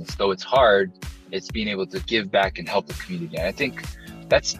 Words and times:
business. 0.00 0.16
Though 0.16 0.30
it's 0.30 0.42
hard, 0.42 0.92
it's 1.30 1.50
being 1.50 1.68
able 1.68 1.86
to 1.86 2.00
give 2.00 2.30
back 2.30 2.58
and 2.58 2.68
help 2.68 2.86
the 2.86 2.94
community. 2.94 3.36
And 3.36 3.46
I 3.46 3.52
think 3.52 3.84
that's 4.28 4.58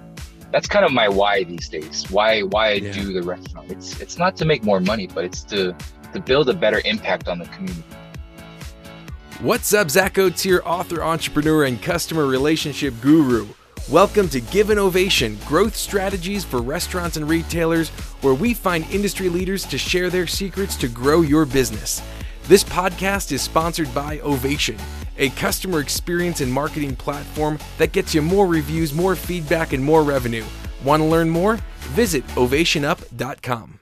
that's 0.52 0.66
kind 0.66 0.84
of 0.84 0.92
my 0.92 1.08
why 1.08 1.44
these 1.44 1.68
days. 1.68 2.10
Why 2.10 2.40
why 2.42 2.68
I 2.68 2.72
yeah. 2.74 2.92
do 2.92 3.12
the 3.12 3.22
restaurant. 3.22 3.70
It's 3.70 4.00
it's 4.00 4.18
not 4.18 4.36
to 4.36 4.44
make 4.44 4.62
more 4.64 4.80
money, 4.80 5.06
but 5.06 5.24
it's 5.24 5.42
to 5.44 5.74
to 6.12 6.20
build 6.20 6.48
a 6.48 6.54
better 6.54 6.80
impact 6.84 7.28
on 7.28 7.38
the 7.38 7.46
community. 7.46 7.84
What's 9.40 9.72
up, 9.72 9.90
Zach 9.90 10.18
Oates 10.18 10.42
here, 10.42 10.60
author, 10.66 11.02
entrepreneur, 11.02 11.64
and 11.64 11.80
customer 11.80 12.26
relationship 12.26 12.94
guru. 13.00 13.46
Welcome 13.88 14.28
to 14.28 14.40
Give 14.40 14.68
an 14.68 14.78
Ovation 14.78 15.38
Growth 15.46 15.74
Strategies 15.74 16.44
for 16.44 16.60
Restaurants 16.60 17.16
and 17.16 17.26
Retailers, 17.26 17.88
where 18.20 18.34
we 18.34 18.52
find 18.52 18.84
industry 18.90 19.30
leaders 19.30 19.64
to 19.64 19.78
share 19.78 20.10
their 20.10 20.26
secrets 20.26 20.76
to 20.76 20.88
grow 20.88 21.22
your 21.22 21.46
business. 21.46 22.02
This 22.44 22.62
podcast 22.62 23.32
is 23.32 23.40
sponsored 23.40 23.92
by 23.94 24.20
Ovation, 24.20 24.76
a 25.20 25.28
customer 25.30 25.78
experience 25.80 26.40
and 26.40 26.52
marketing 26.52 26.96
platform 26.96 27.58
that 27.78 27.92
gets 27.92 28.14
you 28.14 28.22
more 28.22 28.46
reviews, 28.46 28.92
more 28.92 29.14
feedback, 29.14 29.72
and 29.72 29.84
more 29.84 30.02
revenue. 30.02 30.44
Want 30.82 31.02
to 31.02 31.06
learn 31.06 31.30
more? 31.30 31.58
Visit 31.92 32.26
ovationup.com. 32.28 33.78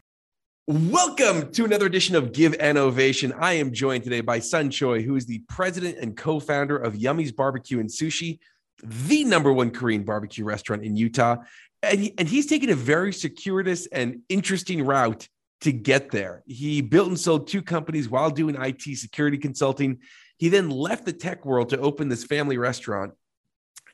Welcome 0.66 1.50
to 1.52 1.64
another 1.64 1.86
edition 1.86 2.14
of 2.14 2.32
Give 2.32 2.54
an 2.60 2.76
Ovation. 2.76 3.32
I 3.32 3.54
am 3.54 3.72
joined 3.72 4.04
today 4.04 4.20
by 4.20 4.40
Sun 4.40 4.70
Choi, 4.70 5.00
who 5.00 5.16
is 5.16 5.24
the 5.24 5.38
president 5.48 5.96
and 5.96 6.14
co 6.14 6.40
founder 6.40 6.76
of 6.76 6.94
Yummy's 6.94 7.32
Barbecue 7.32 7.80
and 7.80 7.88
Sushi, 7.88 8.38
the 8.82 9.24
number 9.24 9.50
one 9.50 9.70
Korean 9.70 10.02
barbecue 10.02 10.44
restaurant 10.44 10.84
in 10.84 10.94
Utah. 10.94 11.36
And, 11.82 12.00
he, 12.00 12.14
and 12.18 12.28
he's 12.28 12.46
taken 12.46 12.68
a 12.68 12.74
very 12.74 13.12
circuitous 13.12 13.86
and 13.86 14.20
interesting 14.28 14.84
route 14.84 15.28
to 15.62 15.72
get 15.72 16.10
there. 16.10 16.42
He 16.46 16.82
built 16.82 17.08
and 17.08 17.18
sold 17.18 17.48
two 17.48 17.62
companies 17.62 18.08
while 18.08 18.30
doing 18.30 18.56
IT 18.56 18.82
security 18.98 19.38
consulting. 19.38 20.00
He 20.38 20.48
then 20.48 20.70
left 20.70 21.04
the 21.04 21.12
tech 21.12 21.44
world 21.44 21.70
to 21.70 21.78
open 21.78 22.08
this 22.08 22.24
family 22.24 22.58
restaurant 22.58 23.12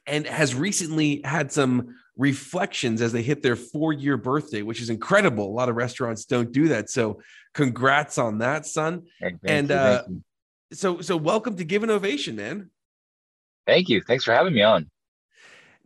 and 0.06 0.26
has 0.26 0.54
recently 0.54 1.22
had 1.24 1.50
some 1.50 1.96
reflections 2.16 3.00
as 3.00 3.12
they 3.12 3.22
hit 3.22 3.42
their 3.42 3.56
four 3.56 3.92
year 3.92 4.16
birthday, 4.16 4.62
which 4.62 4.80
is 4.80 4.91
incredible. 4.91 5.48
A 5.48 5.56
lot 5.56 5.69
of 5.69 5.77
restaurants 5.77 6.27
don't 6.27 6.52
do 6.52 6.69
that. 6.69 6.91
So, 6.91 7.20
congrats 7.54 8.19
on 8.19 8.38
that, 8.38 8.66
Sun. 8.66 9.04
And 9.42 9.70
you, 9.70 9.74
uh, 9.74 10.02
so, 10.72 11.00
so 11.00 11.16
welcome 11.16 11.56
to 11.56 11.64
Give 11.64 11.82
an 11.82 11.91
Ovation, 11.91 12.36
man. 12.36 12.70
Thank 13.66 13.88
you. 13.88 14.02
Thanks 14.02 14.24
for 14.24 14.32
having 14.32 14.52
me 14.52 14.62
on. 14.62 14.91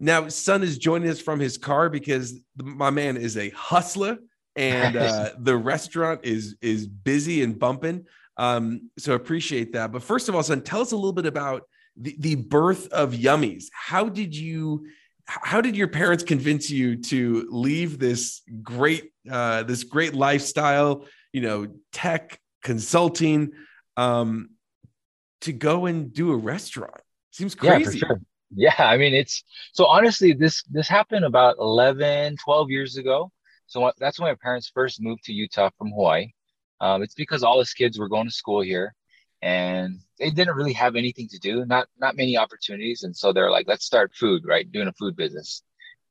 Now, 0.01 0.29
Sun 0.29 0.63
is 0.63 0.79
joining 0.79 1.09
us 1.09 1.21
from 1.21 1.41
his 1.41 1.57
car 1.59 1.89
because 1.89 2.35
my 2.57 2.91
man 2.91 3.17
is 3.17 3.37
a 3.37 3.51
hustler 3.51 4.19
and 4.57 4.97
uh, 4.97 5.31
the 5.39 5.57
restaurant 5.57 6.21
is 6.25 6.57
is 6.61 6.87
busy 6.87 7.43
and 7.43 7.59
bumping. 7.59 8.07
Um, 8.39 8.91
so 8.99 9.13
I 9.13 9.17
appreciate 9.17 9.73
that. 9.73 9.93
But 9.93 10.03
first 10.03 10.29
of 10.29 10.35
all, 10.35 10.43
Sun, 10.43 10.63
tell 10.63 10.81
us 10.81 10.93
a 10.93 10.97
little 10.97 11.13
bit 11.13 11.27
about 11.27 11.63
the, 11.97 12.17
the 12.19 12.35
birth 12.37 12.89
of 12.89 13.13
Yummies. 13.13 13.67
How 13.73 14.09
did 14.09 14.35
you? 14.35 14.87
How 15.27 15.61
did 15.61 15.77
your 15.77 15.89
parents 15.89 16.25
convince 16.25 16.71
you 16.71 16.97
to 17.03 17.47
leave 17.51 17.99
this 17.99 18.41
great 18.63 19.13
uh, 19.31 19.65
this 19.65 19.85
great 19.85 20.15
lifestyle? 20.15 21.05
You 21.33 21.43
know, 21.43 21.67
tech 21.93 22.41
consulting, 22.63 23.53
um, 23.99 24.51
to 25.43 25.53
go 25.53 25.85
and 25.85 26.13
do 26.13 26.33
a 26.33 26.37
restaurant. 26.37 27.01
Seems 27.31 27.55
crazy. 27.55 27.99
Yeah, 27.99 28.07
sure. 28.07 28.21
yeah, 28.55 28.75
I 28.79 28.97
mean 28.97 29.13
it's 29.13 29.45
so 29.73 29.85
honestly 29.85 30.33
this 30.33 30.63
this 30.65 30.89
happened 30.89 31.27
about 31.27 31.57
11 31.59 32.37
12 32.43 32.71
years 32.71 32.97
ago 32.97 33.31
so 33.69 33.93
that's 33.99 34.19
when 34.19 34.31
my 34.31 34.37
parents 34.43 34.71
first 34.75 35.01
moved 35.01 35.25
to 35.25 35.33
Utah 35.33 35.71
from 35.77 35.91
Hawaii. 35.91 36.33
Um, 36.81 37.03
it's 37.03 37.15
because 37.15 37.43
all 37.43 37.59
his 37.59 37.73
kids 37.73 37.99
were 37.99 38.09
going 38.09 38.27
to 38.27 38.35
school 38.35 38.61
here, 38.61 38.95
and 39.43 40.01
they 40.19 40.31
didn't 40.31 40.57
really 40.57 40.73
have 40.73 40.97
anything 40.97 41.29
to 41.29 41.39
do, 41.39 41.65
not 41.65 41.87
not 41.99 42.17
many 42.17 42.37
opportunities, 42.37 43.03
and 43.05 43.17
so 43.17 43.33
they're 43.33 43.51
like, 43.51 43.67
let's 43.69 43.85
start 43.85 44.15
food, 44.15 44.45
right? 44.47 44.71
Doing 44.71 44.89
a 44.89 44.93
food 44.93 45.17
business, 45.17 45.63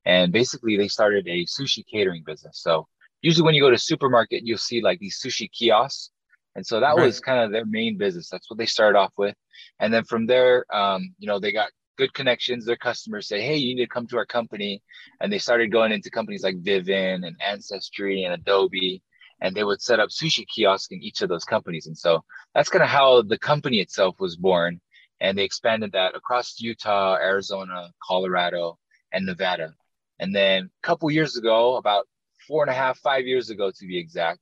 and 0.05 0.31
basically 0.31 0.77
they 0.77 0.87
started 0.87 1.27
a 1.27 1.45
sushi 1.45 1.83
catering 1.91 2.23
business. 2.25 2.59
So 2.61 2.87
usually 3.21 3.45
when 3.45 3.55
you 3.55 3.61
go 3.61 3.69
to 3.69 3.77
supermarket, 3.77 4.43
you'll 4.45 4.57
see 4.57 4.81
like 4.81 4.99
these 4.99 5.19
sushi 5.23 5.49
kiosks, 5.51 6.11
and 6.55 6.65
so 6.65 6.79
that 6.79 6.95
right. 6.95 7.05
was 7.05 7.19
kind 7.19 7.43
of 7.43 7.51
their 7.51 7.65
main 7.65 7.97
business. 7.97 8.29
That's 8.29 8.49
what 8.49 8.57
they 8.57 8.65
started 8.65 8.97
off 8.97 9.13
with, 9.17 9.35
and 9.79 9.93
then 9.93 10.03
from 10.03 10.25
there, 10.25 10.65
um, 10.73 11.13
you 11.19 11.27
know, 11.27 11.39
they 11.39 11.51
got 11.51 11.69
good 11.97 12.13
connections. 12.13 12.65
Their 12.65 12.77
customers 12.77 13.27
say, 13.27 13.41
"Hey, 13.41 13.57
you 13.57 13.75
need 13.75 13.83
to 13.83 13.89
come 13.89 14.07
to 14.07 14.17
our 14.17 14.25
company," 14.25 14.81
and 15.19 15.31
they 15.31 15.39
started 15.39 15.71
going 15.71 15.91
into 15.91 16.09
companies 16.09 16.43
like 16.43 16.61
Vivint 16.61 17.25
and 17.25 17.35
Ancestry 17.45 18.23
and 18.23 18.33
Adobe, 18.33 19.01
and 19.41 19.55
they 19.55 19.63
would 19.63 19.81
set 19.81 19.99
up 19.99 20.09
sushi 20.09 20.45
kiosks 20.47 20.91
in 20.91 21.01
each 21.01 21.21
of 21.21 21.29
those 21.29 21.43
companies. 21.43 21.87
And 21.87 21.97
so 21.97 22.23
that's 22.53 22.69
kind 22.69 22.83
of 22.83 22.89
how 22.89 23.21
the 23.21 23.37
company 23.37 23.79
itself 23.79 24.19
was 24.19 24.35
born. 24.35 24.81
And 25.19 25.37
they 25.37 25.43
expanded 25.43 25.93
that 25.93 26.15
across 26.15 26.59
Utah, 26.59 27.15
Arizona, 27.15 27.89
Colorado, 28.03 28.77
and 29.11 29.25
Nevada. 29.25 29.73
And 30.19 30.35
then 30.35 30.65
a 30.65 30.87
couple 30.87 31.09
years 31.11 31.37
ago, 31.37 31.77
about 31.77 32.07
four 32.47 32.63
and 32.63 32.71
a 32.71 32.73
half, 32.73 32.97
five 32.99 33.25
years 33.25 33.49
ago 33.49 33.71
to 33.71 33.87
be 33.87 33.97
exact, 33.97 34.39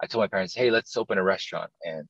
I 0.00 0.06
told 0.06 0.22
my 0.22 0.28
parents, 0.28 0.54
"Hey, 0.54 0.70
let's 0.70 0.96
open 0.96 1.18
a 1.18 1.22
restaurant." 1.22 1.70
And 1.84 2.08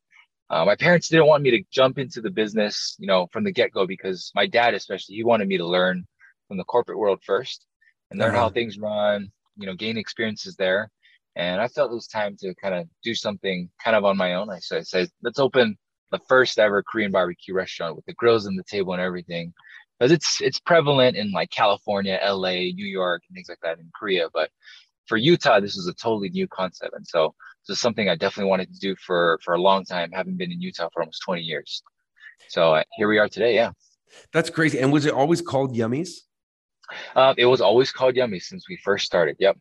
uh, 0.51 0.65
my 0.65 0.77
parents 0.77 1.09
didn't 1.09 1.27
want 1.27 1.43
me 1.43 1.51
to 1.53 1.65
jump 1.71 1.99
into 1.99 2.21
the 2.21 2.31
business, 2.31 2.97
you 2.99 3.07
know, 3.07 3.27
from 3.33 3.45
the 3.45 3.53
get 3.53 3.73
go 3.73 3.87
because 3.87 4.31
my 4.35 4.47
dad, 4.47 4.75
especially, 4.75 5.17
he 5.17 5.25
wanted 5.25 5.49
me 5.49 5.59
to 5.59 5.67
learn 5.67 6.07
from 6.49 6.57
the 6.57 6.65
corporate 6.65 6.99
world 6.99 7.21
first 7.25 7.67
and 8.11 8.21
learn 8.21 8.31
uh-huh. 8.31 8.45
how 8.45 8.51
things 8.51 8.79
run, 8.79 9.31
you 9.57 9.67
know, 9.67 9.75
gain 9.75 9.97
experiences 9.97 10.57
there. 10.57 10.91
And 11.37 11.61
I 11.61 11.69
felt 11.69 11.93
it 11.93 11.95
was 11.95 12.09
time 12.09 12.37
to 12.41 12.55
kind 12.55 12.75
of 12.75 12.89
do 13.03 13.15
something 13.15 13.71
kind 13.83 13.95
of 13.95 14.05
on 14.05 14.17
my 14.17 14.35
own. 14.35 14.51
I 14.51 14.59
said, 14.59 14.79
I 14.79 14.83
said, 14.83 15.09
let's 15.23 15.39
open 15.39 15.77
the 16.11 16.19
first 16.29 16.59
ever 16.59 16.83
Korean 16.83 17.13
barbecue 17.13 17.55
restaurant 17.55 17.95
with 17.95 18.07
the 18.07 18.15
grills 18.15 18.47
and 18.47 18.59
the 18.59 18.65
table 18.65 18.95
and 18.95 19.03
everything. 19.03 19.53
Because 19.99 20.13
it's 20.13 20.41
it's 20.41 20.61
prevalent 20.61 21.17
in 21.17 21.33
like 21.33 21.51
California, 21.51 22.19
LA, 22.23 22.73
New 22.75 22.87
York, 22.87 23.23
and 23.29 23.35
things 23.35 23.49
like 23.49 23.61
that 23.63 23.79
in 23.79 23.91
Korea. 23.99 24.29
But 24.33 24.51
for 25.07 25.17
Utah, 25.17 25.61
this 25.61 25.77
was 25.77 25.87
a 25.87 25.95
totally 25.95 26.31
new 26.31 26.49
concept. 26.49 26.95
And 26.95 27.07
so 27.07 27.35
this 27.67 27.77
is 27.77 27.81
something 27.81 28.09
I 28.09 28.17
definitely 28.17 28.51
wanted 28.51 28.73
to 28.73 28.81
do 28.81 28.97
for 28.97 29.39
for 29.43 29.55
a 29.55 29.61
long 29.61 29.85
time, 29.85 30.11
having 30.13 30.37
been 30.37 30.53
in 30.53 30.61
Utah 30.61 30.89
for 30.93 31.03
almost 31.03 31.23
20 31.25 31.43
years. 31.43 31.83
So 32.49 32.75
uh, 32.75 32.83
here 32.97 33.09
we 33.09 33.19
are 33.19 33.29
today. 33.29 33.55
Yeah. 33.55 33.73
That's 34.33 34.51
crazy. 34.51 34.79
And 34.79 34.93
was 34.93 35.07
it 35.07 35.13
always 35.13 35.43
called 35.43 35.75
Yummies? 35.75 36.11
Uh, 37.15 37.35
it 37.37 37.47
was 37.47 37.61
always 37.61 37.91
called 37.91 38.17
Yummy 38.17 38.39
since 38.39 38.69
we 38.69 38.77
first 38.77 39.07
started. 39.07 39.37
Yep. 39.41 39.59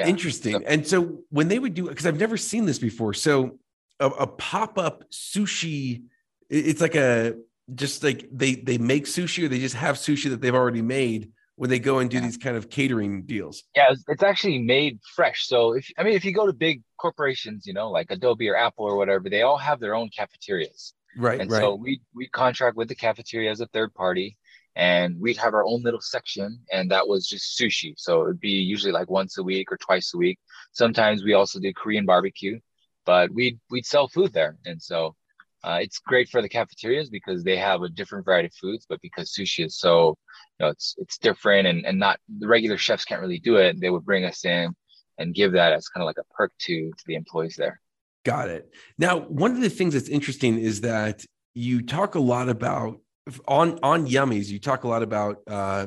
Yeah. 0.00 0.08
Interesting. 0.08 0.54
So, 0.54 0.62
and 0.66 0.86
so 0.86 1.18
when 1.30 1.48
they 1.48 1.58
would 1.58 1.74
do, 1.74 1.88
because 1.88 2.06
I've 2.06 2.18
never 2.18 2.36
seen 2.36 2.64
this 2.64 2.78
before. 2.78 3.14
So 3.14 3.58
a, 3.98 4.06
a 4.06 4.26
pop 4.26 4.78
up 4.78 5.04
sushi, 5.10 6.04
it's 6.48 6.80
like 6.80 6.94
a 6.94 7.34
just 7.74 8.02
like 8.02 8.28
they 8.32 8.54
they 8.56 8.78
make 8.78 9.04
sushi 9.04 9.44
or 9.44 9.48
they 9.48 9.60
just 9.60 9.76
have 9.76 9.96
sushi 9.96 10.30
that 10.30 10.40
they've 10.40 10.54
already 10.54 10.82
made 10.82 11.30
when 11.56 11.68
they 11.68 11.78
go 11.78 11.98
and 11.98 12.08
do 12.08 12.16
yeah. 12.16 12.22
these 12.22 12.38
kind 12.38 12.56
of 12.56 12.70
catering 12.70 13.22
deals? 13.24 13.64
Yeah, 13.76 13.92
it's 14.08 14.22
actually 14.22 14.60
made 14.60 14.98
fresh. 15.14 15.46
So 15.46 15.74
if 15.74 15.86
I 15.98 16.02
mean, 16.02 16.14
if 16.14 16.24
you 16.24 16.32
go 16.32 16.46
to 16.46 16.54
big 16.54 16.82
corporations, 16.96 17.66
you 17.66 17.74
know, 17.74 17.90
like 17.90 18.10
Adobe 18.10 18.48
or 18.48 18.56
Apple 18.56 18.86
or 18.86 18.96
whatever, 18.96 19.28
they 19.28 19.42
all 19.42 19.58
have 19.58 19.78
their 19.78 19.94
own 19.94 20.08
cafeterias. 20.08 20.94
Right. 21.18 21.38
And 21.38 21.50
right. 21.50 21.60
so 21.60 21.74
we 21.74 22.00
we 22.14 22.28
contract 22.28 22.78
with 22.78 22.88
the 22.88 22.94
cafeteria 22.94 23.50
as 23.50 23.60
a 23.60 23.66
third 23.66 23.92
party, 23.92 24.38
and 24.76 25.18
we'd 25.20 25.36
have 25.36 25.54
our 25.54 25.64
own 25.64 25.82
little 25.82 26.00
section, 26.00 26.60
and 26.72 26.90
that 26.90 27.06
was 27.06 27.26
just 27.26 27.58
sushi. 27.58 27.94
So 27.96 28.22
it'd 28.22 28.40
be 28.40 28.50
usually 28.50 28.92
like 28.92 29.10
once 29.10 29.38
a 29.38 29.42
week 29.42 29.72
or 29.72 29.76
twice 29.76 30.14
a 30.14 30.18
week. 30.18 30.38
Sometimes 30.72 31.24
we 31.24 31.34
also 31.34 31.58
did 31.58 31.76
Korean 31.76 32.06
barbecue, 32.06 32.58
but 33.04 33.30
we'd 33.32 33.58
we'd 33.70 33.86
sell 33.86 34.08
food 34.08 34.32
there, 34.32 34.58
and 34.64 34.80
so 34.80 35.14
uh, 35.62 35.78
it's 35.80 35.98
great 35.98 36.28
for 36.28 36.40
the 36.40 36.48
cafeterias 36.48 37.10
because 37.10 37.44
they 37.44 37.56
have 37.56 37.82
a 37.82 37.88
different 37.88 38.24
variety 38.24 38.46
of 38.46 38.54
foods, 38.54 38.86
but 38.88 39.00
because 39.02 39.30
sushi 39.30 39.66
is 39.66 39.76
so, 39.78 40.16
you 40.58 40.64
know, 40.64 40.68
it's 40.68 40.94
it's 40.98 41.18
different 41.18 41.66
and 41.66 41.84
and 41.84 41.98
not 41.98 42.18
the 42.38 42.46
regular 42.46 42.78
chefs 42.78 43.04
can't 43.04 43.20
really 43.20 43.38
do 43.38 43.56
it. 43.56 43.78
They 43.80 43.90
would 43.90 44.04
bring 44.04 44.24
us 44.24 44.44
in 44.44 44.74
and 45.18 45.34
give 45.34 45.52
that 45.52 45.72
as 45.72 45.88
kind 45.88 46.02
of 46.02 46.06
like 46.06 46.18
a 46.18 46.34
perk 46.34 46.52
to 46.60 46.90
to 46.90 47.04
the 47.06 47.14
employees 47.14 47.56
there. 47.56 47.80
Got 48.24 48.48
it. 48.48 48.72
Now, 48.98 49.20
one 49.20 49.52
of 49.52 49.60
the 49.60 49.70
things 49.70 49.94
that's 49.94 50.08
interesting 50.08 50.58
is 50.58 50.82
that 50.82 51.24
you 51.54 51.82
talk 51.82 52.14
a 52.14 52.20
lot 52.20 52.48
about 52.48 53.00
on 53.46 53.78
on 53.82 54.06
yummies 54.06 54.48
You 54.48 54.58
talk 54.58 54.84
a 54.84 54.88
lot 54.88 55.02
about 55.02 55.38
uh, 55.46 55.86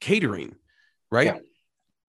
catering, 0.00 0.54
right? 1.10 1.26
Yeah 1.26 1.38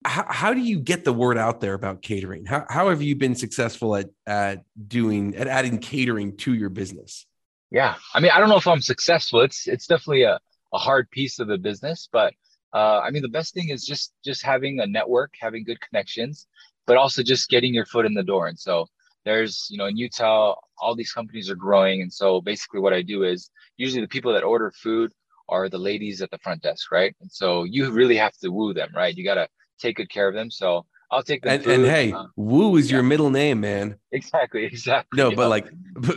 how, 0.04 0.24
how 0.28 0.54
do 0.54 0.60
you 0.60 0.80
get 0.80 1.04
the 1.04 1.12
word 1.12 1.36
out 1.36 1.60
there 1.60 1.74
about 1.74 2.02
catering? 2.02 2.46
How, 2.46 2.64
how 2.68 2.88
have 2.88 3.02
you 3.02 3.16
been 3.16 3.34
successful 3.34 3.96
at, 3.96 4.08
at 4.26 4.64
doing, 4.88 5.36
at 5.36 5.46
adding 5.46 5.78
catering 5.78 6.36
to 6.38 6.54
your 6.54 6.70
business? 6.70 7.26
Yeah. 7.70 7.96
I 8.14 8.20
mean, 8.20 8.30
I 8.32 8.40
don't 8.40 8.48
know 8.48 8.56
if 8.56 8.66
I'm 8.66 8.80
successful. 8.80 9.42
It's, 9.42 9.68
it's 9.68 9.86
definitely 9.86 10.22
a, 10.22 10.40
a 10.72 10.78
hard 10.78 11.10
piece 11.10 11.38
of 11.38 11.48
the 11.48 11.58
business, 11.58 12.08
but 12.10 12.32
uh, 12.72 13.00
I 13.00 13.10
mean, 13.10 13.22
the 13.22 13.28
best 13.28 13.52
thing 13.52 13.68
is 13.68 13.84
just, 13.84 14.14
just 14.24 14.42
having 14.42 14.80
a 14.80 14.86
network, 14.86 15.34
having 15.38 15.64
good 15.64 15.80
connections, 15.80 16.46
but 16.86 16.96
also 16.96 17.22
just 17.22 17.50
getting 17.50 17.74
your 17.74 17.84
foot 17.86 18.06
in 18.06 18.14
the 18.14 18.22
door. 18.22 18.46
And 18.46 18.58
so 18.58 18.86
there's, 19.24 19.66
you 19.70 19.78
know, 19.78 19.86
in 19.86 19.96
Utah, 19.96 20.54
all 20.78 20.94
these 20.94 21.12
companies 21.12 21.50
are 21.50 21.56
growing. 21.56 22.02
And 22.02 22.12
so 22.12 22.40
basically 22.40 22.80
what 22.80 22.92
I 22.92 23.02
do 23.02 23.22
is 23.24 23.50
usually 23.76 24.02
the 24.02 24.08
people 24.08 24.32
that 24.32 24.42
order 24.42 24.70
food 24.70 25.12
are 25.48 25.68
the 25.68 25.78
ladies 25.78 26.22
at 26.22 26.30
the 26.30 26.38
front 26.38 26.62
desk, 26.62 26.90
right? 26.92 27.14
And 27.20 27.30
so 27.30 27.64
you 27.64 27.90
really 27.90 28.16
have 28.16 28.36
to 28.38 28.48
woo 28.48 28.72
them, 28.72 28.90
right? 28.94 29.14
You 29.14 29.24
got 29.24 29.34
to 29.34 29.48
take 29.78 29.96
good 29.96 30.10
care 30.10 30.28
of 30.28 30.34
them. 30.34 30.50
So 30.50 30.86
I'll 31.10 31.22
take 31.22 31.42
the 31.42 31.50
and, 31.50 31.66
and, 31.66 31.84
hey, 31.84 32.12
uh, 32.12 32.26
Woo 32.36 32.76
is 32.76 32.88
yeah. 32.88 32.98
your 32.98 33.02
middle 33.02 33.30
name, 33.30 33.60
man. 33.60 33.96
Exactly, 34.12 34.64
exactly. 34.64 35.16
No, 35.16 35.34
but 35.34 35.48
like 35.48 35.68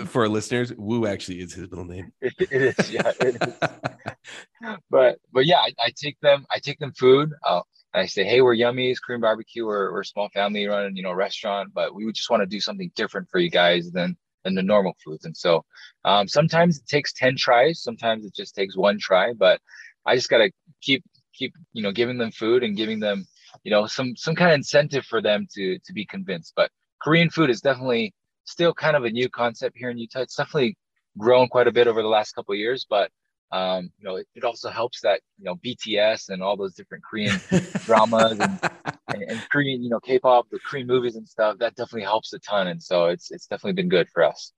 for 0.06 0.24
our 0.24 0.30
listeners, 0.30 0.72
Woo 0.74 1.08
actually 1.08 1.42
is 1.42 1.54
his 1.54 1.70
middle 1.70 1.86
name. 1.86 2.12
it, 2.22 2.34
it 2.52 2.62
is, 2.62 2.92
yeah. 2.92 3.12
It 3.20 3.38
is. 3.42 4.74
but 4.92 5.18
but 5.32 5.46
yeah, 5.46 5.58
I, 5.58 5.74
I, 5.84 5.92
take 5.96 6.20
them. 6.20 6.46
I 6.52 6.60
take 6.60 6.78
them 6.78 6.94
food. 6.94 7.32
Uh, 7.44 7.62
I 7.94 8.06
say, 8.08 8.24
hey, 8.24 8.42
we're 8.42 8.56
Yummies 8.56 8.98
Korean 9.06 9.22
barbecue. 9.22 9.66
We're, 9.66 9.92
we're 9.92 10.02
a 10.02 10.06
small 10.06 10.30
family 10.30 10.66
run, 10.66 10.96
you 10.96 11.04
know, 11.04 11.14
restaurant, 11.14 11.74
but 11.74 11.94
we 11.94 12.06
would 12.06 12.16
just 12.16 12.30
want 12.30 12.42
to 12.42 12.48
do 12.48 12.60
something 12.60 12.92
different 12.96 13.30
for 13.30 13.40
you 13.40 13.50
guys 13.50 13.92
than 13.92 14.18
than 14.44 14.56
the 14.56 14.64
normal 14.64 14.94
foods. 15.04 15.26
And 15.26 15.38
so 15.38 15.64
um, 16.04 16.28
sometimes 16.28 16.80
it 16.80 16.88
takes 16.88 17.14
ten 17.14 17.36
tries. 17.38 17.82
Sometimes 17.82 18.26
it 18.26 18.34
just 18.36 18.56
takes 18.56 18.76
one 18.76 18.98
try. 19.00 19.34
But 19.34 19.62
I 20.06 20.16
just 20.16 20.30
gotta 20.30 20.52
keep 20.82 21.04
keep 21.34 21.54
you 21.74 21.82
know 21.82 21.92
giving 21.92 22.18
them 22.18 22.32
food 22.32 22.64
and 22.64 22.78
giving 22.78 23.00
them 23.00 23.26
you 23.64 23.72
know 23.72 23.86
some 23.86 24.16
some 24.16 24.36
kind 24.36 24.52
of 24.52 24.56
incentive 24.56 25.06
for 25.06 25.22
them 25.22 25.48
to 25.54 25.78
to 25.80 25.94
be 25.94 26.06
convinced 26.06 26.54
but 26.56 26.72
korean 27.02 27.30
food 27.30 27.50
is 27.50 27.62
definitely 27.62 28.14
still 28.46 28.74
kind 28.74 28.96
of 28.96 29.04
a 29.04 29.10
new 29.10 29.30
concept 29.30 29.78
here 29.78 29.90
in 29.90 29.98
utah 29.98 30.22
it's 30.22 30.36
definitely 30.36 30.78
grown 31.18 31.48
quite 31.48 31.68
a 31.68 31.72
bit 31.72 31.88
over 31.88 32.02
the 32.02 32.08
last 32.08 32.34
couple 32.34 32.56
years 32.56 32.86
but 32.90 33.12
um, 33.54 33.92
you 34.00 34.04
know, 34.04 34.16
it, 34.16 34.28
it, 34.34 34.44
also 34.44 34.70
helps 34.72 35.00
that 35.02 35.22
you 35.38 35.46
know 35.46 35.56
BTS 35.64 36.30
and 36.30 36.42
all 36.42 36.58
those 36.58 36.74
different 36.74 37.04
Korean 37.04 37.40
dramas 37.86 38.40
and, 38.40 38.60
and, 39.10 39.24
and, 39.30 39.50
Korean, 39.52 39.84
you 39.84 39.92
know, 39.92 40.00
K-pop, 40.00 40.50
the 40.50 40.58
Korean 40.66 40.88
movies 40.88 41.16
and 41.16 41.30
stuff. 41.30 41.60
That 41.60 41.76
definitely 41.76 42.02
helps 42.02 42.34
a 42.34 42.40
ton, 42.40 42.68
and 42.68 42.82
so 42.82 43.06
it's 43.06 43.30
it's 43.30 43.46
definitely 43.46 43.74
been 43.74 43.90
good 43.90 44.10
for 44.12 44.24
us. 44.24 44.54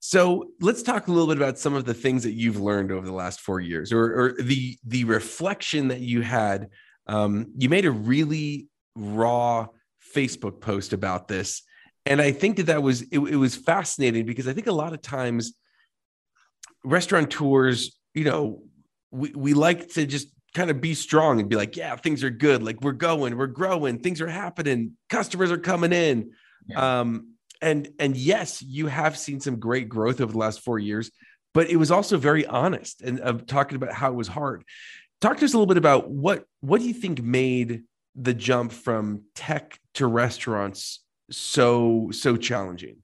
So 0.00 0.50
let's 0.60 0.82
talk 0.82 1.08
a 1.08 1.10
little 1.10 1.28
bit 1.28 1.38
about 1.38 1.58
some 1.58 1.74
of 1.74 1.86
the 1.86 1.94
things 1.94 2.22
that 2.24 2.32
you've 2.32 2.60
learned 2.60 2.92
over 2.92 3.06
the 3.06 3.12
last 3.12 3.40
four 3.40 3.58
years, 3.58 3.90
or, 3.90 4.04
or 4.04 4.42
the 4.42 4.76
the 4.84 5.04
reflection 5.04 5.88
that 5.88 6.00
you 6.00 6.20
had. 6.20 6.68
Um, 7.06 7.46
you 7.56 7.70
made 7.70 7.86
a 7.86 7.90
really 7.90 8.68
raw 8.94 9.66
Facebook 10.14 10.60
post 10.60 10.92
about 10.92 11.26
this, 11.26 11.62
and 12.04 12.20
I 12.20 12.32
think 12.32 12.58
that 12.58 12.66
that 12.66 12.82
was 12.82 13.00
it, 13.00 13.18
it 13.18 13.36
was 13.36 13.56
fascinating 13.56 14.26
because 14.26 14.46
I 14.46 14.52
think 14.52 14.66
a 14.66 14.72
lot 14.72 14.92
of 14.92 15.00
times 15.00 15.54
restaurateurs, 16.84 17.96
you 18.14 18.24
know, 18.24 18.62
we 19.10 19.32
we 19.34 19.54
like 19.54 19.88
to 19.94 20.06
just 20.06 20.28
kind 20.54 20.70
of 20.70 20.80
be 20.80 20.94
strong 20.94 21.40
and 21.40 21.48
be 21.48 21.56
like, 21.56 21.76
yeah, 21.76 21.94
things 21.96 22.24
are 22.24 22.30
good, 22.30 22.62
like 22.62 22.80
we're 22.80 22.92
going, 22.92 23.36
we're 23.36 23.46
growing, 23.46 23.98
things 23.98 24.20
are 24.20 24.28
happening, 24.28 24.96
customers 25.08 25.50
are 25.50 25.58
coming 25.58 25.92
in. 25.92 26.32
Yeah. 26.66 27.00
Um, 27.00 27.30
and 27.62 27.88
and 27.98 28.16
yes 28.16 28.62
you 28.62 28.86
have 28.86 29.16
seen 29.16 29.40
some 29.40 29.58
great 29.58 29.88
growth 29.88 30.20
over 30.20 30.32
the 30.32 30.38
last 30.38 30.60
four 30.60 30.78
years 30.78 31.10
but 31.52 31.68
it 31.68 31.76
was 31.76 31.90
also 31.90 32.16
very 32.16 32.46
honest 32.46 33.02
and 33.02 33.20
of 33.20 33.46
talking 33.46 33.76
about 33.76 33.92
how 33.92 34.10
it 34.10 34.14
was 34.14 34.28
hard 34.28 34.64
talk 35.20 35.36
to 35.38 35.44
us 35.44 35.52
a 35.52 35.56
little 35.56 35.66
bit 35.66 35.76
about 35.76 36.10
what 36.10 36.44
what 36.60 36.80
do 36.80 36.86
you 36.86 36.94
think 36.94 37.22
made 37.22 37.82
the 38.16 38.34
jump 38.34 38.72
from 38.72 39.22
tech 39.34 39.78
to 39.94 40.06
restaurants 40.06 41.00
so 41.30 42.10
so 42.12 42.36
challenging 42.36 42.96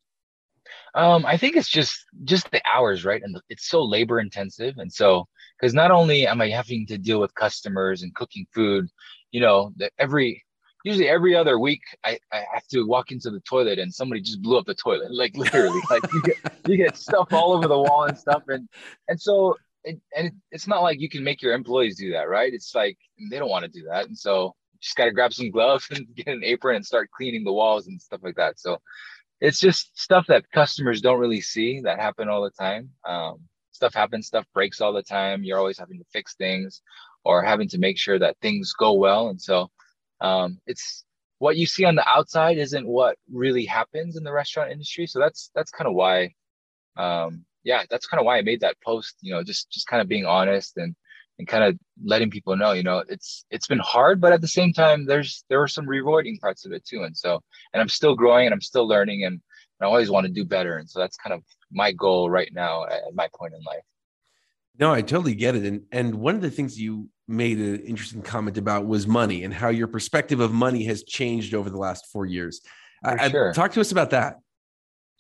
um, 0.96 1.26
I 1.26 1.37
think 1.37 1.56
it's 1.56 1.69
just 1.69 2.04
just 2.25 2.50
the 2.50 2.62
hours, 2.72 3.04
right? 3.04 3.22
And 3.22 3.38
it's 3.48 3.69
so 3.69 3.82
labor 3.84 4.19
intensive, 4.19 4.75
and 4.78 4.93
so 4.93 5.28
because 5.60 5.75
not 5.75 5.90
only 5.90 6.26
am 6.26 6.40
I 6.40 6.48
having 6.48 6.87
to 6.87 6.98
deal 6.98 7.20
with 7.20 7.34
customers 7.34 8.02
and 8.02 8.14
cooking 8.14 8.46
food, 8.54 8.88
you 9.31 9.40
know, 9.40 9.72
that 9.76 9.93
every 9.98 10.43
usually 10.84 11.08
every 11.08 11.34
other 11.34 11.58
week 11.58 11.82
I, 12.04 12.19
I 12.32 12.44
have 12.52 12.66
to 12.69 12.84
walk 12.84 13.10
into 13.10 13.31
the 13.31 13.40
toilet 13.40 13.78
and 13.78 13.93
somebody 13.93 14.20
just 14.20 14.40
blew 14.40 14.56
up 14.56 14.66
the 14.66 14.75
toilet 14.75 15.10
like 15.12 15.37
literally 15.37 15.81
like 15.90 16.04
you 16.12 16.22
get 16.22 16.37
you 16.66 16.76
get 16.76 16.96
stuff 16.96 17.32
all 17.32 17.52
over 17.52 17.69
the 17.69 17.78
wall 17.78 18.04
and 18.04 18.16
stuff. 18.16 18.44
And 18.48 18.69
and 19.08 19.20
so 19.20 19.56
it, 19.84 20.00
and 20.16 20.28
it, 20.28 20.34
it's 20.50 20.66
not 20.66 20.82
like 20.82 21.00
you 21.00 21.08
can 21.08 21.22
make 21.22 21.43
your 21.43 21.52
employees 21.52 21.98
do 21.98 22.12
that 22.12 22.28
right? 22.28 22.54
It's 22.54 22.75
like 22.75 22.96
they 23.31 23.38
don't 23.38 23.50
want 23.50 23.64
to 23.64 23.70
do 23.70 23.87
that. 23.88 24.06
And 24.06 24.16
so 24.16 24.54
just 24.81 24.96
got 24.96 25.06
to 25.06 25.12
grab 25.12 25.34
some 25.34 25.50
gloves 25.50 25.87
and 25.90 26.06
get 26.14 26.28
an 26.28 26.44
apron 26.44 26.76
and 26.76 26.87
start 26.87 27.10
cleaning 27.10 27.44
the 27.44 27.52
walls 27.52 27.87
and 27.87 28.00
stuff 28.00 28.20
like 28.22 28.37
that. 28.37 28.58
So 28.58 28.78
it's 29.41 29.61
just 29.61 29.99
stuff 29.99 30.27
that 30.29 30.50
customers 30.50 31.00
don't 31.00 31.21
really 31.21 31.41
see 31.41 31.81
that 31.81 32.00
happen 32.00 32.29
all 32.29 32.43
the 32.43 32.50
time 32.50 32.91
um, 33.06 33.38
stuff 33.73 33.94
happens 33.94 34.27
stuff 34.27 34.47
breaks 34.55 34.81
all 34.81 34.93
the 34.93 35.03
time 35.03 35.44
you're 35.44 35.59
always 35.59 35.79
having 35.79 35.99
to 35.99 36.05
fix 36.12 36.35
things 36.37 36.83
or 37.25 37.43
having 37.43 37.69
to 37.69 37.79
make 37.79 37.99
sure 37.99 38.19
that 38.19 38.37
things 38.41 38.73
go 38.73 38.93
well 38.94 39.29
and 39.29 39.41
so 39.41 39.69
um, 40.21 40.59
it's 40.67 41.05
what 41.38 41.56
you 41.56 41.67
see 41.67 41.85
on 41.85 41.94
the 41.94 42.09
outside 42.09 42.59
isn't 42.59 42.87
what 42.87 43.17
really 43.31 43.65
happens 43.65 44.17
in 44.17 44.25
the 44.25 44.33
restaurant 44.33 44.73
industry. 44.73 45.06
So 45.06 45.19
that's 45.19 45.50
that's 45.55 45.71
kind 45.71 45.89
of 45.89 45.94
why, 45.94 46.35
um, 46.97 47.44
yeah, 47.65 47.85
that's 47.91 48.06
kind 48.06 48.21
of 48.21 48.27
why 48.27 48.39
I 48.39 48.43
made 48.43 48.61
that 48.61 48.77
post. 48.85 49.17
You 49.21 49.35
know, 49.35 49.43
just 49.43 49.71
just 49.71 49.87
kind 49.87 50.00
of 50.00 50.09
being 50.09 50.27
honest 50.27 50.77
and 50.77 50.94
and 51.38 51.47
kind 51.47 51.65
of 51.65 51.79
letting 52.05 52.31
people 52.31 52.56
know, 52.56 52.73
you 52.73 52.83
know, 52.83 53.05
it's 53.09 53.44
it's 53.50 53.67
been 53.67 53.79
hard, 53.79 54.21
but 54.21 54.33
at 54.33 54.41
the 54.41 54.49
same 54.49 54.73
time, 54.73 55.06
there's 55.06 55.44
there 55.49 55.59
were 55.59 55.69
some 55.69 55.87
rewarding 55.87 56.38
parts 56.38 56.65
of 56.65 56.73
it 56.73 56.85
too. 56.85 57.03
And 57.03 57.17
so, 57.17 57.43
and 57.73 57.81
I'm 57.81 57.88
still 57.88 58.15
growing 58.15 58.47
and 58.47 58.55
I'm 58.55 58.61
still 58.61 58.87
learning 58.87 59.25
and, 59.25 59.35
and 59.35 59.41
I 59.83 59.87
always 59.87 60.11
want 60.11 60.27
to 60.27 60.33
do 60.33 60.44
better. 60.44 60.79
And 60.79 60.88
so 60.88 60.99
that's 60.99 61.17
kind 61.17 61.35
of 61.35 61.43
my 61.71 61.93
goal 61.93 62.31
right 62.31 62.50
now 62.53 62.85
at 62.85 63.15
my 63.15 63.29
point 63.35 63.55
in 63.55 63.61
life. 63.65 63.83
No, 64.79 64.93
I 64.93 65.03
totally 65.03 65.35
get 65.35 65.55
it. 65.55 65.65
And 65.65 65.83
and 65.93 66.15
one 66.15 66.35
of 66.35 66.41
the 66.41 66.50
things 66.50 66.81
you 66.81 67.09
made 67.29 67.59
an 67.59 67.81
interesting 67.81 68.23
comment 68.23 68.56
about 68.56 68.87
was 68.87 69.06
money 69.06 69.44
and 69.44 69.53
how 69.53 69.69
your 69.69 69.89
perspective 69.89 70.41
of 70.41 70.53
money 70.53 70.85
has 70.85 71.03
changed 71.03 71.55
over 71.55 71.69
the 71.71 71.79
last 71.79 72.06
four 72.12 72.25
years. 72.25 72.61
I, 73.05 73.29
sure. 73.29 73.53
talk 73.53 73.73
to 73.73 73.81
us 73.81 73.93
about 73.93 74.11
that. 74.11 74.37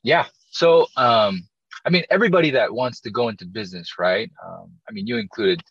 Yeah. 0.02 0.26
So, 0.50 0.86
um, 0.96 1.48
I 1.84 1.90
mean, 1.90 2.04
everybody 2.10 2.50
that 2.50 2.72
wants 2.72 3.00
to 3.02 3.10
go 3.10 3.28
into 3.28 3.44
business, 3.44 3.98
right? 3.98 4.30
Um, 4.44 4.72
I 4.88 4.92
mean, 4.92 5.06
you 5.06 5.18
included. 5.18 5.62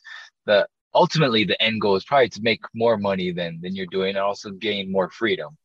The 0.46 0.68
ultimately 0.94 1.44
the 1.44 1.62
end 1.62 1.82
goal 1.82 1.96
is 1.96 2.06
probably 2.06 2.30
to 2.30 2.42
make 2.42 2.62
more 2.74 2.98
money 2.98 3.32
than 3.32 3.60
than 3.62 3.76
you're 3.76 3.86
doing, 3.88 4.16
and 4.16 4.20
also 4.20 4.52
gain 4.52 4.92
more 4.92 5.10
freedom. 5.10 5.58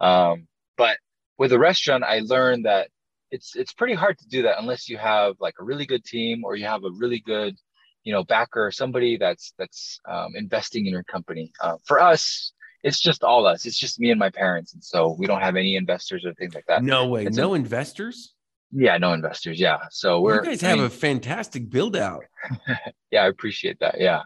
Um, 0.00 0.48
but 0.76 0.98
with 1.38 1.52
a 1.52 1.58
restaurant, 1.58 2.04
I 2.04 2.20
learned 2.20 2.66
that 2.66 2.88
it's 3.30 3.56
it's 3.56 3.72
pretty 3.72 3.94
hard 3.94 4.18
to 4.18 4.28
do 4.28 4.42
that 4.42 4.58
unless 4.58 4.88
you 4.88 4.98
have 4.98 5.36
like 5.40 5.54
a 5.58 5.64
really 5.64 5.86
good 5.86 6.04
team 6.04 6.44
or 6.44 6.56
you 6.56 6.66
have 6.66 6.84
a 6.84 6.90
really 6.90 7.20
good 7.20 7.56
you 8.04 8.12
know 8.12 8.24
backer 8.24 8.70
somebody 8.70 9.16
that's 9.16 9.54
that's 9.58 10.00
um, 10.08 10.32
investing 10.36 10.86
in 10.86 10.92
your 10.92 11.04
company. 11.04 11.52
Uh, 11.60 11.76
for 11.84 12.00
us 12.00 12.52
it's 12.82 12.98
just 12.98 13.22
all 13.22 13.46
us. 13.46 13.64
It's 13.64 13.78
just 13.78 14.00
me 14.00 14.10
and 14.10 14.18
my 14.18 14.30
parents 14.30 14.74
and 14.74 14.82
so 14.82 15.14
we 15.18 15.26
don't 15.26 15.40
have 15.40 15.56
any 15.56 15.76
investors 15.76 16.24
or 16.24 16.34
things 16.34 16.54
like 16.54 16.66
that. 16.66 16.82
No 16.82 17.06
way. 17.06 17.26
It's 17.26 17.36
no 17.36 17.52
a, 17.52 17.56
investors 17.56 18.34
yeah 18.72 18.96
no 18.98 19.12
investors 19.12 19.60
yeah 19.60 19.78
so 19.90 20.20
we're 20.20 20.36
you 20.36 20.50
guys 20.50 20.60
have 20.60 20.72
I 20.72 20.76
mean, 20.76 20.84
a 20.84 20.90
fantastic 20.90 21.68
build 21.68 21.96
out 21.96 22.24
yeah 23.10 23.22
i 23.22 23.26
appreciate 23.26 23.78
that 23.80 24.00
yeah 24.00 24.22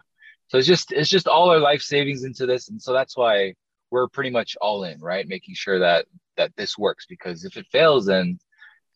so 0.47 0.57
it's 0.57 0.67
just 0.67 0.91
it's 0.91 1.09
just 1.09 1.27
all 1.27 1.49
our 1.49 1.59
life 1.59 1.81
savings 1.81 2.23
into 2.23 2.45
this 2.45 2.69
and 2.69 2.81
so 2.81 2.93
that's 2.93 3.17
why 3.17 3.53
we're 3.91 4.07
pretty 4.07 4.29
much 4.29 4.55
all 4.61 4.83
in 4.83 4.99
right 4.99 5.27
making 5.27 5.55
sure 5.55 5.79
that 5.79 6.05
that 6.37 6.55
this 6.55 6.77
works 6.77 7.05
because 7.07 7.45
if 7.45 7.57
it 7.57 7.65
fails 7.71 8.05
then 8.05 8.39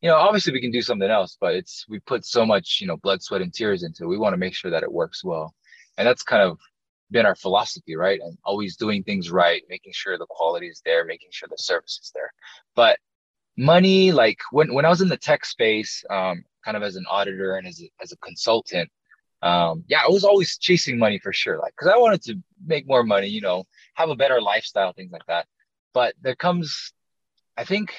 you 0.01 0.09
know, 0.09 0.15
obviously 0.15 0.51
we 0.51 0.61
can 0.61 0.71
do 0.71 0.81
something 0.81 1.09
else, 1.09 1.37
but 1.39 1.55
it's 1.55 1.85
we 1.87 1.99
put 1.99 2.25
so 2.25 2.45
much, 2.45 2.79
you 2.81 2.87
know, 2.87 2.97
blood, 2.97 3.21
sweat, 3.21 3.41
and 3.41 3.53
tears 3.53 3.83
into 3.83 4.03
it. 4.03 4.07
We 4.07 4.17
want 4.17 4.33
to 4.33 4.37
make 4.37 4.55
sure 4.55 4.71
that 4.71 4.83
it 4.83 4.91
works 4.91 5.23
well. 5.23 5.53
And 5.97 6.07
that's 6.07 6.23
kind 6.23 6.41
of 6.41 6.57
been 7.11 7.27
our 7.27 7.35
philosophy, 7.35 7.95
right? 7.95 8.19
And 8.19 8.37
always 8.43 8.77
doing 8.77 9.03
things 9.03 9.29
right, 9.29 9.61
making 9.69 9.93
sure 9.93 10.17
the 10.17 10.25
quality 10.27 10.67
is 10.67 10.81
there, 10.83 11.05
making 11.05 11.29
sure 11.31 11.47
the 11.51 11.57
service 11.57 11.99
is 12.01 12.11
there. 12.15 12.33
But 12.75 12.97
money, 13.61 14.11
like 14.11 14.39
when, 14.51 14.73
when 14.73 14.85
I 14.85 14.89
was 14.89 15.01
in 15.01 15.07
the 15.07 15.17
tech 15.17 15.45
space, 15.45 16.03
um, 16.09 16.43
kind 16.65 16.75
of 16.75 16.83
as 16.83 16.95
an 16.95 17.05
auditor 17.09 17.55
and 17.55 17.67
as 17.67 17.81
a, 17.81 17.89
as 18.01 18.11
a 18.11 18.17
consultant, 18.17 18.89
um, 19.43 19.83
yeah, 19.87 20.01
I 20.03 20.09
was 20.09 20.23
always 20.23 20.57
chasing 20.57 20.97
money 20.97 21.19
for 21.19 21.31
sure. 21.31 21.59
Like, 21.59 21.75
cause 21.75 21.89
I 21.89 21.97
wanted 21.97 22.23
to 22.23 22.35
make 22.65 22.87
more 22.87 23.03
money, 23.03 23.27
you 23.27 23.41
know, 23.41 23.65
have 23.93 24.09
a 24.09 24.15
better 24.15 24.41
lifestyle, 24.41 24.93
things 24.93 25.11
like 25.11 25.25
that. 25.27 25.45
But 25.93 26.15
there 26.21 26.35
comes, 26.35 26.91
I 27.55 27.63
think 27.63 27.93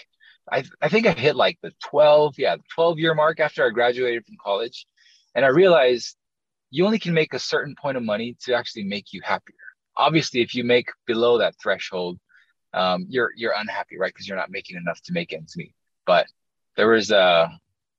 I, 0.50 0.64
I 0.80 0.88
think 0.88 1.06
I 1.06 1.12
hit 1.12 1.36
like 1.36 1.58
the 1.62 1.72
12, 1.84 2.34
yeah, 2.38 2.56
12 2.74 2.98
year 2.98 3.14
mark 3.14 3.38
after 3.38 3.64
I 3.64 3.70
graduated 3.70 4.24
from 4.26 4.36
college. 4.42 4.86
And 5.34 5.44
I 5.44 5.48
realized 5.48 6.16
you 6.70 6.84
only 6.84 6.98
can 6.98 7.14
make 7.14 7.34
a 7.34 7.38
certain 7.38 7.76
point 7.80 7.96
of 7.96 8.02
money 8.02 8.36
to 8.44 8.54
actually 8.54 8.84
make 8.84 9.12
you 9.12 9.20
happier. 9.22 9.54
Obviously, 9.96 10.40
if 10.40 10.54
you 10.54 10.64
make 10.64 10.88
below 11.06 11.38
that 11.38 11.54
threshold, 11.62 12.18
um, 12.74 13.06
you're 13.08 13.32
you're 13.36 13.54
unhappy, 13.56 13.98
right? 13.98 14.12
Because 14.12 14.26
you're 14.26 14.36
not 14.36 14.50
making 14.50 14.76
enough 14.76 15.00
to 15.02 15.12
make 15.12 15.32
ends 15.32 15.56
meet. 15.56 15.74
But 16.06 16.26
there 16.76 16.88
was 16.88 17.10
a 17.10 17.50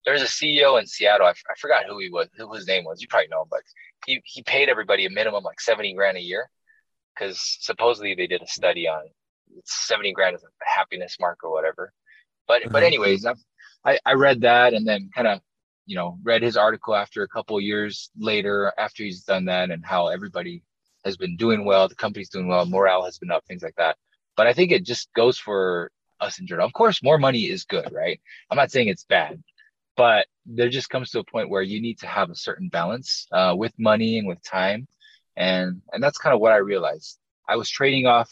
there 0.06 0.14
was 0.14 0.22
a 0.22 0.26
CEO 0.26 0.80
in 0.80 0.88
Seattle. 0.88 1.28
I, 1.28 1.32
f- 1.32 1.44
I 1.50 1.56
forgot 1.58 1.86
who 1.88 2.00
he 2.00 2.10
was, 2.10 2.28
who 2.38 2.52
his 2.54 2.68
name 2.68 2.84
was. 2.84 3.02
You 3.02 3.08
probably 3.08 3.30
know 3.30 3.44
him, 3.44 3.48
but 3.50 3.62
he 4.06 4.22
he 4.26 4.44
paid 4.44 4.70
everybody 4.70 5.06
a 5.06 5.10
minimum 5.10 5.44
like 5.44 5.62
seventy 5.62 5.94
grand 5.94 6.18
a 6.18 6.22
year 6.22 6.50
because 7.14 7.40
supposedly 7.62 8.16
they 8.16 8.28
did 8.28 8.42
a 8.42 8.48
study 8.48 8.88
on 8.88 9.04
seventy 9.66 10.12
grand 10.12 10.36
is 10.36 10.44
a 10.44 10.48
happiness 10.66 11.18
mark 11.20 11.44
or 11.44 11.52
whatever. 11.52 11.94
But 12.48 12.64
mm-hmm. 12.64 12.72
but 12.72 12.84
anyways, 12.84 13.26
I've, 13.26 13.42
I 13.86 14.00
I 14.06 14.14
read 14.14 14.42
that 14.42 14.74
and 14.74 14.88
then 14.88 15.10
kind 15.14 15.28
of 15.28 15.40
you 15.86 15.96
know 15.96 16.18
read 16.24 16.42
his 16.42 16.58
article 16.58 16.96
after 16.96 17.24
a 17.24 17.28
couple 17.28 17.60
years 17.62 18.10
later 18.18 18.74
after 18.78 19.04
he's 19.04 19.24
done 19.24 19.46
that 19.46 19.70
and 19.70 19.86
how 19.86 20.08
everybody 20.08 20.64
has 21.06 21.18
been 21.18 21.36
doing 21.36 21.66
well, 21.66 21.88
the 21.88 21.96
company's 21.96 22.30
doing 22.30 22.48
well, 22.48 22.66
morale 22.66 23.04
has 23.04 23.18
been 23.18 23.32
up, 23.32 23.44
things 23.46 23.62
like 23.62 23.76
that. 23.76 23.98
But 24.36 24.48
I 24.48 24.54
think 24.54 24.72
it 24.72 24.84
just 24.84 25.14
goes 25.14 25.38
for 25.38 25.92
us 26.20 26.40
in 26.40 26.48
general. 26.48 26.66
Of 26.66 26.74
course, 26.74 27.04
more 27.04 27.18
money 27.18 27.44
is 27.44 27.66
good, 27.66 27.92
right? 27.92 28.20
I'm 28.50 28.58
not 28.58 28.72
saying 28.72 28.88
it's 28.88 29.04
bad, 29.04 29.42
but 29.96 30.28
there 30.46 30.70
just 30.70 30.90
comes 30.90 31.12
to 31.12 31.20
a 31.20 31.24
point 31.24 31.50
where 31.50 31.62
you 31.62 31.82
need 31.82 32.00
to 32.00 32.08
have 32.08 32.30
a 32.30 32.36
certain 32.36 32.70
balance 32.70 33.28
uh, 33.32 33.54
with 33.58 33.74
money 33.78 34.18
and 34.18 34.28
with 34.28 34.42
time, 34.44 34.88
and 35.36 35.82
and 35.92 36.04
that's 36.04 36.18
kind 36.18 36.34
of 36.34 36.40
what 36.40 36.52
I 36.52 36.58
realized. 36.58 37.20
I 37.48 37.56
was 37.58 37.70
trading 37.70 38.06
off 38.08 38.32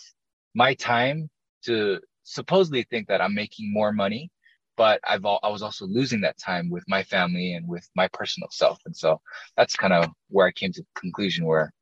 my 0.55 0.73
time 0.75 1.29
to 1.65 1.99
supposedly 2.23 2.83
think 2.83 3.07
that 3.07 3.21
I'm 3.21 3.33
making 3.33 3.73
more 3.73 3.91
money, 3.91 4.31
but 4.77 4.99
I've 5.07 5.25
all, 5.25 5.39
I 5.43 5.49
was 5.49 5.61
also 5.61 5.85
losing 5.85 6.21
that 6.21 6.37
time 6.37 6.69
with 6.69 6.83
my 6.87 7.03
family 7.03 7.53
and 7.53 7.67
with 7.67 7.87
my 7.95 8.07
personal 8.07 8.49
self. 8.51 8.79
And 8.85 8.95
so 8.95 9.21
that's 9.57 9.75
kind 9.75 9.93
of 9.93 10.09
where 10.29 10.47
I 10.47 10.51
came 10.51 10.71
to 10.73 10.81
the 10.81 10.99
conclusion 10.99 11.45
where 11.45 11.73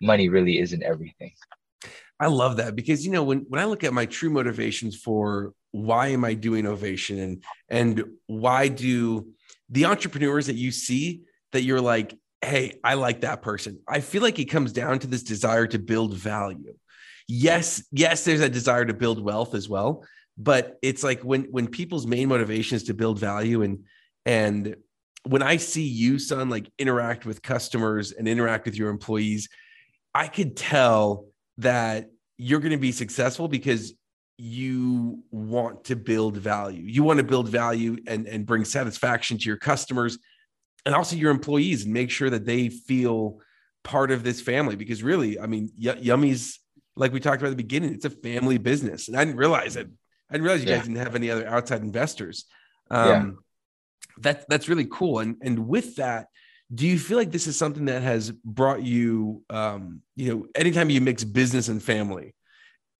money 0.00 0.28
really 0.28 0.58
isn't 0.58 0.82
everything. 0.82 1.32
I 2.22 2.28
love 2.28 2.58
that 2.58 2.76
because 2.76 3.04
you 3.04 3.10
know 3.10 3.24
when 3.24 3.40
when 3.48 3.60
I 3.60 3.64
look 3.64 3.82
at 3.82 3.92
my 3.92 4.06
true 4.06 4.30
motivations 4.30 4.96
for 4.96 5.54
why 5.72 6.08
am 6.08 6.24
I 6.24 6.34
doing 6.34 6.66
ovation 6.66 7.18
and 7.18 7.44
and 7.68 8.04
why 8.28 8.68
do 8.68 9.26
the 9.70 9.86
entrepreneurs 9.86 10.46
that 10.46 10.54
you 10.54 10.70
see 10.70 11.22
that 11.50 11.62
you're 11.62 11.80
like 11.80 12.16
hey 12.40 12.78
I 12.84 12.94
like 12.94 13.22
that 13.22 13.42
person. 13.42 13.80
I 13.88 13.98
feel 13.98 14.22
like 14.22 14.38
it 14.38 14.44
comes 14.44 14.72
down 14.72 15.00
to 15.00 15.08
this 15.08 15.24
desire 15.24 15.66
to 15.66 15.80
build 15.80 16.14
value. 16.14 16.74
Yes 17.26 17.84
yes 17.90 18.24
there's 18.24 18.40
a 18.40 18.48
desire 18.48 18.84
to 18.84 18.94
build 18.94 19.20
wealth 19.20 19.56
as 19.56 19.68
well 19.68 20.04
but 20.38 20.78
it's 20.80 21.02
like 21.02 21.22
when 21.22 21.42
when 21.50 21.66
people's 21.66 22.06
main 22.06 22.28
motivation 22.28 22.76
is 22.76 22.84
to 22.84 22.94
build 22.94 23.18
value 23.18 23.62
and 23.62 23.84
and 24.26 24.76
when 25.24 25.42
I 25.42 25.56
see 25.56 25.88
you 25.88 26.20
Sun 26.20 26.50
like 26.50 26.70
interact 26.78 27.26
with 27.26 27.42
customers 27.42 28.12
and 28.12 28.28
interact 28.28 28.64
with 28.64 28.76
your 28.76 28.90
employees 28.90 29.48
I 30.14 30.28
could 30.28 30.56
tell 30.56 31.26
that 31.58 32.10
you're 32.38 32.60
going 32.60 32.72
to 32.72 32.78
be 32.78 32.92
successful 32.92 33.48
because 33.48 33.94
you 34.38 35.22
want 35.30 35.84
to 35.84 35.94
build 35.94 36.36
value. 36.36 36.82
You 36.82 37.02
want 37.02 37.18
to 37.18 37.24
build 37.24 37.48
value 37.48 37.98
and, 38.06 38.26
and 38.26 38.46
bring 38.46 38.64
satisfaction 38.64 39.38
to 39.38 39.44
your 39.44 39.58
customers 39.58 40.18
and 40.84 40.94
also 40.94 41.16
your 41.16 41.30
employees 41.30 41.84
and 41.84 41.92
make 41.92 42.10
sure 42.10 42.30
that 42.30 42.44
they 42.44 42.68
feel 42.68 43.38
part 43.84 44.10
of 44.10 44.24
this 44.24 44.40
family. 44.40 44.74
Because 44.74 45.02
really, 45.02 45.38
I 45.38 45.46
mean, 45.46 45.70
y- 45.78 45.98
Yummy's, 46.00 46.58
like 46.96 47.12
we 47.12 47.20
talked 47.20 47.40
about 47.40 47.50
at 47.52 47.56
the 47.56 47.62
beginning, 47.62 47.94
it's 47.94 48.04
a 48.04 48.10
family 48.10 48.58
business. 48.58 49.08
And 49.08 49.16
I 49.16 49.24
didn't 49.24 49.38
realize 49.38 49.76
it. 49.76 49.88
I 50.28 50.34
didn't 50.34 50.44
realize 50.44 50.64
you 50.64 50.70
yeah. 50.70 50.76
guys 50.76 50.86
didn't 50.86 50.98
have 50.98 51.14
any 51.14 51.30
other 51.30 51.46
outside 51.46 51.82
investors. 51.82 52.46
Um, 52.90 53.08
yeah. 53.08 53.30
that, 54.22 54.48
that's 54.48 54.68
really 54.68 54.88
cool. 54.90 55.20
And, 55.20 55.36
and 55.42 55.68
with 55.68 55.96
that, 55.96 56.26
do 56.72 56.86
you 56.86 56.98
feel 56.98 57.18
like 57.18 57.30
this 57.30 57.46
is 57.46 57.58
something 57.58 57.84
that 57.86 58.02
has 58.02 58.30
brought 58.30 58.82
you 58.82 59.42
um, 59.50 60.02
you 60.16 60.34
know 60.34 60.46
anytime 60.54 60.90
you 60.90 61.00
mix 61.00 61.24
business 61.24 61.68
and 61.68 61.82
family 61.82 62.34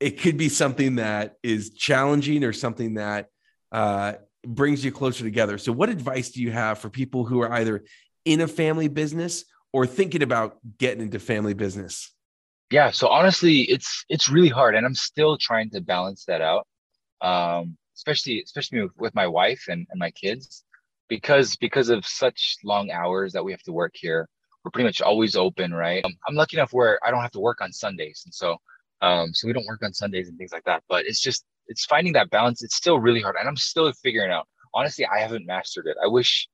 it 0.03 0.21
could 0.21 0.37
be 0.37 0.49
something 0.49 0.97
that 0.97 1.37
is 1.45 1.71
challenging 1.71 2.43
or 2.43 2.53
something 2.53 2.95
that 2.95 3.29
uh, 3.71 4.15
brings 4.45 4.85
you 4.85 4.91
closer 4.91 5.23
together? 5.23 5.57
So 5.57 5.71
what 5.71 5.89
advice 5.89 6.31
do 6.31 6.43
you 6.43 6.51
have 6.51 6.79
for 6.79 6.91
people 6.91 7.25
who 7.25 7.41
are 7.41 7.53
either 7.53 7.85
in 8.25 8.41
a 8.41 8.49
family 8.49 8.89
business 8.89 9.45
or 9.73 9.87
thinking 9.87 10.23
about 10.23 10.59
getting 10.79 11.03
into 11.03 11.19
family 11.19 11.55
business? 11.55 12.13
Yeah 12.71 12.91
so 12.91 13.09
honestly 13.09 13.61
it's 13.63 14.05
it's 14.09 14.31
really 14.31 14.49
hard 14.49 14.75
and 14.75 14.87
i'm 14.87 14.95
still 14.95 15.37
trying 15.37 15.69
to 15.71 15.83
balance 15.83 16.25
that 16.25 16.41
out 16.41 16.67
um, 17.21 17.77
especially 17.95 18.41
especially 18.43 18.89
with, 18.97 19.15
my 19.15 19.27
wife 19.27 19.67
and, 19.69 19.87
and 19.91 19.99
my 19.99 20.11
kids 20.11 20.65
because 21.13 21.57
because 21.57 21.91
of 21.91 22.07
such 22.07 22.57
long 22.65 22.91
hours 22.91 23.35
that 23.35 23.45
we 23.45 23.53
have 23.53 23.61
to 23.61 23.71
work 23.71 23.93
here 23.95 24.27
we're 24.65 24.71
pretty 24.71 24.87
much 24.87 25.03
always 25.03 25.37
open 25.37 25.75
right? 25.75 26.03
Um, 26.07 26.15
i'm 26.27 26.35
lucky 26.35 26.57
enough 26.57 26.73
where 26.73 26.99
i 27.05 27.11
don't 27.11 27.21
have 27.21 27.33
to 27.33 27.41
work 27.41 27.61
on 27.61 27.71
sundays 27.71 28.23
and 28.25 28.33
so 28.33 28.57
um 29.03 29.35
so 29.35 29.47
we 29.47 29.53
don't 29.53 29.67
work 29.67 29.83
on 29.85 29.93
sundays 29.93 30.31
and 30.31 30.39
things 30.39 30.53
like 30.53 30.65
that 30.65 30.83
but 30.89 31.05
it's 31.05 31.21
just 31.21 31.45
it's 31.67 31.85
finding 31.85 32.15
that 32.15 32.31
balance 32.31 32.63
it's 32.63 32.77
still 32.77 32.99
really 32.99 33.21
hard 33.21 33.37
and 33.39 33.47
i'm 33.47 33.59
still 33.59 33.93
figuring 34.03 34.31
out. 34.31 34.49
Honestly 34.73 35.05
i 35.15 35.19
haven't 35.21 35.45
mastered 35.45 35.87
it. 35.87 35.99
I 36.03 36.07
wish 36.07 36.49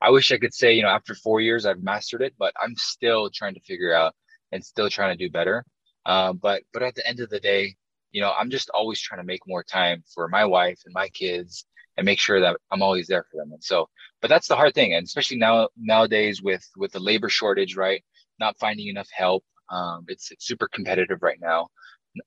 i 0.00 0.10
wish 0.10 0.30
i 0.30 0.38
could 0.38 0.54
say 0.54 0.72
you 0.72 0.82
know 0.84 0.94
after 0.98 1.16
four 1.16 1.40
years 1.40 1.66
i've 1.66 1.82
mastered 1.82 2.22
it 2.22 2.34
but 2.38 2.54
i'm 2.62 2.76
still 2.76 3.30
trying 3.34 3.54
to 3.54 3.60
figure 3.62 3.92
out 3.92 4.14
and 4.52 4.64
still 4.64 4.88
trying 4.88 5.16
to 5.16 5.24
do 5.24 5.28
better. 5.28 5.64
Uh, 6.06 6.32
but 6.34 6.62
but 6.72 6.84
at 6.84 6.94
the 6.94 7.04
end 7.08 7.18
of 7.18 7.30
the 7.30 7.40
day 7.40 7.74
you 8.12 8.20
know 8.20 8.32
i'm 8.38 8.50
just 8.50 8.70
always 8.70 9.00
trying 9.00 9.20
to 9.20 9.26
make 9.26 9.40
more 9.48 9.64
time 9.64 10.04
for 10.14 10.28
my 10.28 10.44
wife 10.44 10.78
and 10.84 10.94
my 10.94 11.08
kids 11.08 11.66
and 11.96 12.04
make 12.04 12.18
sure 12.18 12.40
that 12.40 12.56
I'm 12.70 12.82
always 12.82 13.06
there 13.06 13.24
for 13.30 13.36
them. 13.36 13.52
And 13.52 13.62
so, 13.62 13.88
but 14.20 14.28
that's 14.28 14.48
the 14.48 14.56
hard 14.56 14.74
thing, 14.74 14.94
and 14.94 15.04
especially 15.04 15.36
now 15.36 15.68
nowadays 15.76 16.42
with 16.42 16.66
with 16.76 16.92
the 16.92 17.00
labor 17.00 17.28
shortage, 17.28 17.76
right? 17.76 18.02
Not 18.40 18.58
finding 18.58 18.88
enough 18.88 19.08
help. 19.12 19.44
Um, 19.70 20.04
it's, 20.08 20.30
it's 20.30 20.46
super 20.46 20.68
competitive 20.68 21.22
right 21.22 21.38
now. 21.40 21.68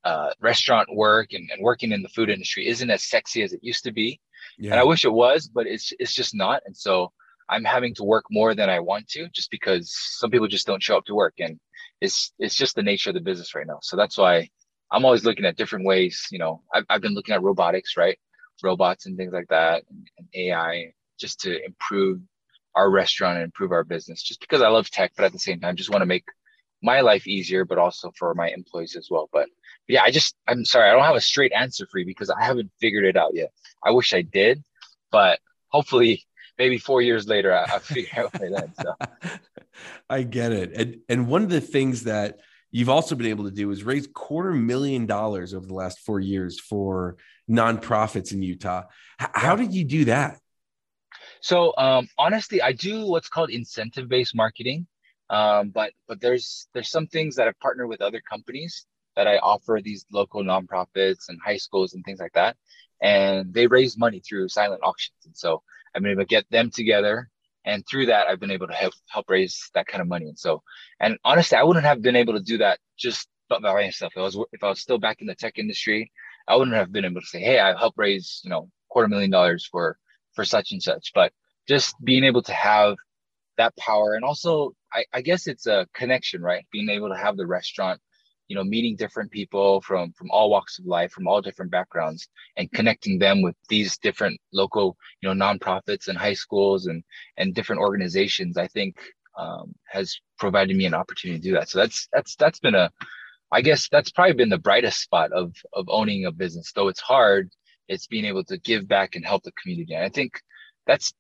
Uh, 0.03 0.31
restaurant 0.41 0.89
work 0.93 1.33
and, 1.33 1.50
and 1.51 1.62
working 1.62 1.91
in 1.91 2.01
the 2.01 2.09
food 2.09 2.29
industry 2.29 2.67
isn't 2.67 2.89
as 2.89 3.03
sexy 3.03 3.41
as 3.41 3.53
it 3.53 3.59
used 3.63 3.83
to 3.83 3.91
be, 3.91 4.19
yeah. 4.57 4.71
and 4.71 4.79
I 4.79 4.83
wish 4.83 5.05
it 5.05 5.13
was, 5.13 5.47
but 5.47 5.65
it's 5.65 5.93
it's 6.00 6.13
just 6.13 6.36
not. 6.36 6.62
And 6.65 6.75
so 6.75 7.12
I'm 7.50 7.63
having 7.63 7.93
to 7.95 8.03
work 8.03 8.25
more 8.29 8.53
than 8.53 8.69
I 8.69 8.79
want 8.79 9.07
to, 9.09 9.29
just 9.29 9.50
because 9.50 9.93
some 10.19 10.29
people 10.29 10.47
just 10.47 10.67
don't 10.67 10.83
show 10.83 10.97
up 10.97 11.05
to 11.05 11.15
work, 11.15 11.36
and 11.39 11.59
it's 12.01 12.33
it's 12.38 12.55
just 12.55 12.75
the 12.75 12.83
nature 12.83 13.09
of 13.09 13.13
the 13.13 13.21
business 13.21 13.55
right 13.55 13.67
now. 13.67 13.79
So 13.81 13.95
that's 13.95 14.17
why 14.17 14.50
I'm 14.91 15.05
always 15.05 15.25
looking 15.25 15.45
at 15.45 15.55
different 15.55 15.86
ways. 15.86 16.27
You 16.31 16.39
know, 16.39 16.63
I've, 16.74 16.86
I've 16.89 17.01
been 17.01 17.13
looking 17.13 17.36
at 17.36 17.41
robotics, 17.41 17.95
right? 17.97 18.17
Robots 18.64 19.06
and 19.06 19.18
things 19.18 19.34
like 19.34 19.48
that 19.50 19.84
and, 19.90 20.10
and 20.18 20.28
AI 20.34 20.94
just 21.20 21.42
to 21.42 21.64
improve 21.66 22.22
our 22.76 22.90
restaurant 22.90 23.38
and 23.38 23.46
improve 23.46 23.72
our 23.72 23.84
business 23.84 24.22
just 24.22 24.40
because 24.40 24.62
I 24.62 24.68
love 24.68 24.90
tech, 24.90 25.14
but 25.16 25.26
at 25.26 25.34
the 25.34 25.40
same 25.40 25.60
time, 25.60 25.76
just 25.76 25.90
want 25.90 26.02
to 26.02 26.06
make 26.06 26.26
my 26.84 27.02
life 27.02 27.28
easier, 27.28 27.66
but 27.66 27.80
also 27.80 28.12
for 28.18 28.34
my 28.36 28.50
employees 28.50 28.96
as 28.96 29.08
well. 29.10 29.30
But 29.34 29.50
yeah, 29.88 30.04
I 30.04 30.12
just, 30.12 30.36
I'm 30.48 30.64
sorry, 30.64 30.90
I 30.90 30.94
don't 30.94 31.04
have 31.04 31.16
a 31.16 31.22
straight 31.22 31.52
answer 31.54 31.88
for 31.92 31.98
you 31.98 32.06
because 32.06 32.30
I 32.30 32.44
haven't 32.44 32.72
figured 32.80 33.06
it 33.06 33.18
out 33.18 33.32
yet. 33.34 33.52
I 33.84 33.92
wish 33.92 34.14
I 34.14 34.22
did, 34.22 34.64
but 35.12 35.40
hopefully 35.70 36.24
maybe 36.58 36.78
four 36.78 37.02
years 37.02 37.28
later, 37.28 37.56
I, 37.56 37.64
I 37.64 37.80
figure 37.80 38.24
out 38.24 38.34
by. 38.34 38.50
So. 38.84 38.94
I 40.10 40.24
get 40.24 40.52
it. 40.52 40.74
And, 40.74 40.98
and 41.10 41.28
one 41.28 41.44
of 41.44 41.50
the 41.50 41.62
things 41.62 42.04
that 42.04 42.40
you've 42.77 42.89
also 42.89 43.15
been 43.15 43.25
able 43.25 43.46
to 43.46 43.51
do 43.51 43.72
is 43.72 43.84
raise 43.84 44.07
quarter 44.13 44.53
million 44.53 45.07
dollars 45.07 45.55
over 45.55 45.65
the 45.65 45.74
last 45.74 46.00
four 46.01 46.19
years 46.19 46.60
for 46.60 47.17
nonprofits 47.50 48.31
in 48.31 48.43
Utah. 48.43 48.84
H- 49.19 49.29
how 49.34 49.55
did 49.55 49.74
you 49.74 49.84
do 49.84 50.05
that? 50.05 50.38
So 51.41 51.74
um, 51.75 52.07
honestly, 52.19 52.62
I 52.62 52.74
do 52.74 53.07
what's 53.07 53.29
called 53.29 53.50
incentive-based 53.50 54.36
marketing, 54.36 54.86
um, 55.31 55.69
but 55.69 55.93
but 56.07 56.22
there's 56.22 56.67
there's 56.75 56.91
some 56.91 57.07
things 57.07 57.36
that 57.38 57.48
I 57.48 57.51
partner 57.60 57.88
with 57.88 58.00
other 58.01 58.22
companies 58.22 58.86
that 59.15 59.27
I 59.27 59.38
offer 59.39 59.79
these 59.84 60.05
local 60.12 60.43
nonprofits 60.43 61.29
and 61.29 61.39
high 61.43 61.57
schools 61.57 61.96
and 61.96 62.05
things 62.05 62.19
like 62.19 62.34
that, 62.34 62.57
and 63.01 63.51
they 63.55 63.65
raise 63.65 63.98
money 63.98 64.19
through 64.19 64.50
silent 64.50 64.81
auctions. 64.84 65.17
And 65.25 65.36
so 65.36 65.63
I'm 65.96 66.05
able 66.05 66.22
to 66.22 66.27
get 66.27 66.46
them 66.51 66.69
together, 66.69 67.31
and 67.67 67.83
through 67.86 68.07
that, 68.07 68.27
I've 68.27 68.39
been 68.39 68.51
able 68.51 68.67
to 68.67 68.74
help 68.74 68.93
help 69.09 69.29
raise 69.29 69.69
that 69.75 69.88
kind 69.88 70.01
of 70.01 70.07
money. 70.07 70.27
And 70.27 70.39
so, 70.39 70.63
and 71.00 71.17
honestly, 71.24 71.57
I 71.57 71.63
wouldn't 71.63 71.86
have 71.86 72.01
been 72.01 72.15
able 72.15 72.33
to 72.33 72.39
do 72.39 72.57
that 72.59 72.79
just 72.97 73.27
by 73.50 73.59
myself. 73.59 74.13
If 74.15 74.19
I 74.19 74.24
was 74.24 74.38
if 74.53 74.63
I 74.63 74.69
was 74.69 74.79
still 74.79 74.97
back 74.97 75.21
in 75.21 75.27
the 75.27 75.36
tech 75.36 75.59
industry, 75.59 76.12
I 76.47 76.55
wouldn't 76.55 76.75
have 76.75 76.91
been 76.91 77.05
able 77.05 77.21
to 77.21 77.27
say, 77.27 77.41
hey, 77.41 77.59
I 77.59 77.77
helped 77.77 77.97
raise, 77.97 78.41
you 78.43 78.50
know, 78.50 78.69
quarter 78.89 79.09
million 79.09 79.31
dollars 79.31 79.67
for 79.69 79.97
for 80.33 80.45
such 80.45 80.71
and 80.71 80.81
such. 80.81 81.12
But 81.13 81.33
just 81.67 81.95
being 82.03 82.24
able 82.24 82.43
to 82.43 82.53
have 82.53 82.95
that 83.57 83.75
power 83.75 84.13
and 84.13 84.24
also 84.24 84.74
I, 84.93 85.05
I 85.13 85.21
guess 85.21 85.47
it's 85.47 85.67
a 85.67 85.88
connection, 85.93 86.41
right? 86.41 86.65
Being 86.71 86.89
able 86.89 87.09
to 87.09 87.17
have 87.17 87.38
the 87.38 87.47
restaurant, 87.47 88.00
you 88.48 88.56
know, 88.56 88.63
meeting 88.63 88.96
different 88.96 89.32
people 89.32 89.82
from 89.82 90.13
from 90.13 90.30
all 90.32 90.50
walks 90.50 90.80
of 90.80 90.86
life, 90.86 91.12
from 91.12 91.27
all 91.27 91.42
different 91.42 91.72
backgrounds, 91.72 92.27
and 92.56 92.72
connecting 92.72 93.20
them 93.20 93.42
with 93.42 93.56
these 93.70 93.98
different 93.98 94.39
local, 94.54 94.98
you 95.22 95.34
know, 95.34 95.46
nonprofits 95.46 96.08
and 96.08 96.18
high 96.18 96.34
schools 96.34 96.88
and 96.88 97.04
and 97.38 97.54
different 97.54 97.82
organizations, 97.82 98.58
I 98.58 98.68
think 98.68 98.98
um, 99.38 99.74
has 99.88 100.20
provided 100.39 100.75
me 100.75 100.86
an 100.86 100.94
opportunity 100.94 101.39
to 101.39 101.50
do 101.50 101.54
that. 101.54 101.70
So 101.70 101.80
that's 101.80 102.08
that's 102.12 102.36
that's 102.36 102.60
been 102.60 102.75
a 102.75 102.92
I 103.51 103.62
guess 103.62 103.88
that's 103.89 104.12
probably 104.12 104.34
been 104.34 104.50
the 104.50 104.58
brightest 104.58 105.01
spot 105.01 105.32
of 105.32 105.54
of 105.74 105.86
owning 105.89 106.25
a 106.25 106.32
business. 106.32 106.72
Though 106.74 106.89
it's 106.89 107.00
hard, 107.00 107.50
it's 107.88 108.08
being 108.08 108.25
able 108.25 108.44
to 108.46 108.58
give 108.58 108.88
back 108.88 109.16
and 109.16 109.25
help 109.25 109.44
the 109.44 109.51
community. 109.62 109.94
And 109.94 110.04
I 110.04 110.10
think 110.10 110.42
that's 110.86 111.13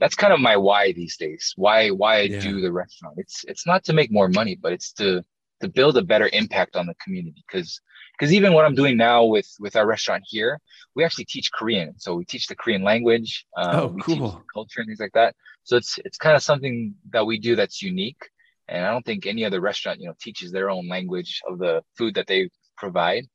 that's 0.00 0.14
kind 0.14 0.32
of 0.32 0.40
my 0.40 0.56
why 0.56 0.92
these 0.92 1.16
days. 1.16 1.52
Why 1.56 1.90
why 1.90 2.18
I 2.18 2.22
yeah. 2.22 2.40
do 2.40 2.60
the 2.60 2.72
restaurant. 2.72 3.16
It's 3.18 3.44
it's 3.46 3.66
not 3.66 3.84
to 3.84 3.92
make 3.92 4.10
more 4.10 4.28
money, 4.28 4.56
but 4.60 4.72
it's 4.72 4.92
to 4.94 5.22
to 5.60 5.68
build 5.68 5.96
a 5.96 6.02
better 6.02 6.28
impact 6.32 6.76
on 6.76 6.86
the 6.86 6.94
community. 7.02 7.44
Because 7.46 7.80
because 8.18 8.32
even 8.32 8.52
what 8.52 8.64
I'm 8.64 8.74
doing 8.74 8.96
now 8.96 9.24
with 9.24 9.48
with 9.58 9.76
our 9.76 9.86
restaurant 9.86 10.24
here, 10.26 10.60
we 10.94 11.04
actually 11.04 11.26
teach 11.26 11.50
Korean. 11.52 11.98
So 11.98 12.14
we 12.14 12.24
teach 12.24 12.46
the 12.46 12.56
Korean 12.56 12.82
language. 12.82 13.46
Um, 13.56 13.76
oh, 13.76 13.96
cool. 14.02 14.42
culture 14.52 14.80
and 14.80 14.88
things 14.88 15.00
like 15.00 15.12
that. 15.14 15.34
So 15.64 15.76
it's 15.76 15.98
it's 16.04 16.18
kind 16.18 16.36
of 16.36 16.42
something 16.42 16.94
that 17.10 17.26
we 17.26 17.38
do 17.38 17.56
that's 17.56 17.82
unique 17.82 18.22
and 18.68 18.84
I 18.84 18.90
don't 18.90 19.04
think 19.04 19.26
any 19.26 19.44
other 19.44 19.60
restaurant, 19.60 20.00
you 20.00 20.06
know, 20.06 20.14
teaches 20.20 20.52
their 20.52 20.70
own 20.70 20.88
language 20.88 21.40
of 21.48 21.58
the 21.58 21.82
food 21.96 22.14
that 22.14 22.26
they 22.26 22.50
provide. 22.76 23.26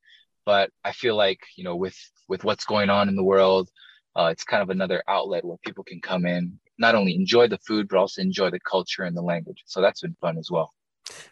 But 0.46 0.70
I 0.84 0.92
feel 0.92 1.16
like, 1.16 1.40
you 1.58 1.64
know, 1.64 1.76
with 1.76 1.98
with 2.28 2.44
what's 2.44 2.66
going 2.66 2.90
on 2.90 3.10
in 3.10 3.16
the 3.16 3.24
world, 3.24 3.70
uh, 4.16 4.30
it's 4.32 4.44
kind 4.44 4.62
of 4.62 4.70
another 4.70 5.04
outlet 5.08 5.44
where 5.44 5.58
people 5.66 5.84
can 5.84 6.02
come 6.02 6.26
in, 6.26 6.60
not 6.78 6.96
only 6.96 7.16
enjoy 7.16 7.48
the 7.48 7.58
food, 7.60 7.88
but 7.90 7.98
also 7.98 8.22
enjoy 8.22 8.52
the 8.52 8.60
culture 8.60 9.04
and 9.04 9.18
the 9.18 9.22
language. 9.22 9.64
So 9.66 9.82
that's 9.82 10.02
been 10.02 10.16
fun 10.22 10.38
as 10.38 10.50
well. 10.52 10.72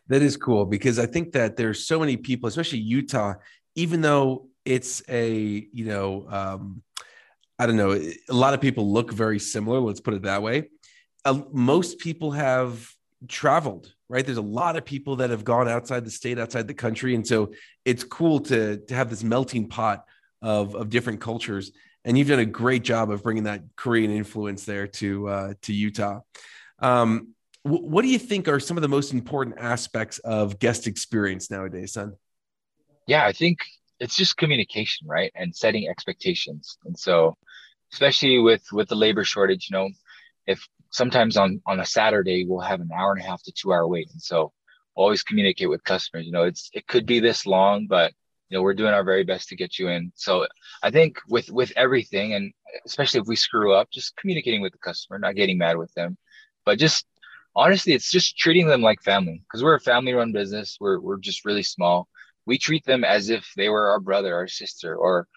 That 0.07 0.21
is 0.21 0.37
cool 0.37 0.65
because 0.65 0.99
I 0.99 1.05
think 1.05 1.33
that 1.33 1.55
there's 1.55 1.85
so 1.85 1.99
many 1.99 2.17
people, 2.17 2.47
especially 2.47 2.79
Utah, 2.79 3.35
even 3.75 4.01
though 4.01 4.47
it's 4.65 5.01
a, 5.09 5.67
you 5.71 5.85
know, 5.85 6.27
um, 6.29 6.81
I 7.57 7.65
don't 7.65 7.77
know, 7.77 7.93
a 7.93 8.33
lot 8.33 8.53
of 8.53 8.61
people 8.61 8.91
look 8.91 9.11
very 9.11 9.39
similar. 9.39 9.79
Let's 9.79 10.01
put 10.01 10.13
it 10.13 10.23
that 10.23 10.41
way. 10.41 10.69
Uh, 11.23 11.41
most 11.51 11.99
people 11.99 12.31
have 12.31 12.89
traveled 13.27 13.93
right 14.09 14.25
there's 14.25 14.39
a 14.39 14.41
lot 14.41 14.75
of 14.75 14.83
people 14.83 15.17
that 15.17 15.29
have 15.29 15.43
gone 15.43 15.69
outside 15.69 16.03
the 16.03 16.09
state 16.09 16.39
outside 16.39 16.67
the 16.67 16.73
country 16.73 17.13
and 17.13 17.27
so 17.27 17.51
it's 17.85 18.03
cool 18.03 18.39
to 18.39 18.77
to 18.87 18.95
have 18.95 19.11
this 19.11 19.23
melting 19.23 19.69
pot 19.69 20.05
of 20.41 20.75
of 20.75 20.89
different 20.89 21.21
cultures, 21.21 21.71
and 22.03 22.17
you've 22.17 22.27
done 22.27 22.39
a 22.39 22.45
great 22.45 22.83
job 22.83 23.11
of 23.11 23.23
bringing 23.23 23.43
that 23.43 23.61
Korean 23.75 24.11
influence 24.11 24.65
there 24.65 24.87
to 24.87 25.27
uh, 25.27 25.53
to 25.63 25.73
Utah. 25.73 26.21
Um, 26.79 27.35
what 27.63 28.01
do 28.01 28.07
you 28.07 28.19
think 28.19 28.47
are 28.47 28.59
some 28.59 28.77
of 28.77 28.81
the 28.81 28.89
most 28.89 29.13
important 29.13 29.57
aspects 29.59 30.19
of 30.19 30.59
guest 30.59 30.87
experience 30.87 31.51
nowadays, 31.51 31.93
Sun? 31.93 32.13
Yeah, 33.07 33.25
I 33.25 33.31
think 33.33 33.59
it's 33.99 34.15
just 34.15 34.37
communication, 34.37 35.07
right, 35.07 35.31
and 35.35 35.55
setting 35.55 35.87
expectations. 35.87 36.77
And 36.85 36.97
so, 36.97 37.37
especially 37.93 38.39
with 38.39 38.63
with 38.71 38.89
the 38.89 38.95
labor 38.95 39.23
shortage, 39.23 39.67
you 39.69 39.77
know, 39.77 39.89
if 40.47 40.67
sometimes 40.89 41.37
on 41.37 41.61
on 41.67 41.79
a 41.79 41.85
Saturday 41.85 42.45
we'll 42.45 42.59
have 42.59 42.81
an 42.81 42.89
hour 42.95 43.11
and 43.11 43.21
a 43.21 43.25
half 43.25 43.43
to 43.43 43.51
two 43.51 43.73
hour 43.73 43.87
wait, 43.87 44.09
and 44.11 44.21
so 44.21 44.51
always 44.95 45.23
communicate 45.23 45.69
with 45.69 45.83
customers. 45.83 46.25
You 46.25 46.31
know, 46.31 46.43
it's 46.43 46.69
it 46.73 46.87
could 46.87 47.05
be 47.05 47.19
this 47.19 47.45
long, 47.45 47.87
but 47.87 48.11
you 48.49 48.57
know 48.57 48.63
we're 48.63 48.73
doing 48.73 48.93
our 48.93 49.03
very 49.03 49.23
best 49.23 49.49
to 49.49 49.55
get 49.55 49.77
you 49.77 49.87
in. 49.89 50.11
So 50.15 50.47
I 50.81 50.89
think 50.89 51.19
with 51.27 51.51
with 51.51 51.71
everything, 51.75 52.33
and 52.33 52.53
especially 52.85 53.19
if 53.19 53.27
we 53.27 53.35
screw 53.35 53.73
up, 53.73 53.91
just 53.91 54.15
communicating 54.17 54.61
with 54.61 54.73
the 54.73 54.79
customer, 54.79 55.19
not 55.19 55.35
getting 55.35 55.59
mad 55.59 55.77
with 55.77 55.93
them, 55.93 56.17
but 56.65 56.79
just 56.79 57.05
honestly, 57.55 57.93
it's 57.93 58.11
just 58.11 58.37
treating 58.37 58.67
them 58.67 58.81
like 58.81 59.01
family 59.01 59.41
because 59.43 59.63
we're 59.63 59.75
a 59.75 59.79
family 59.79 60.13
run 60.13 60.31
business. 60.31 60.77
We're 60.79 60.99
we're 60.99 61.17
just 61.17 61.45
really 61.45 61.63
small. 61.63 62.07
We 62.45 62.57
treat 62.57 62.85
them 62.85 63.03
as 63.03 63.29
if 63.29 63.51
they 63.55 63.69
were 63.69 63.89
our 63.89 63.99
brother, 63.99 64.35
our 64.35 64.47
sister, 64.47 64.95
or 64.95 65.27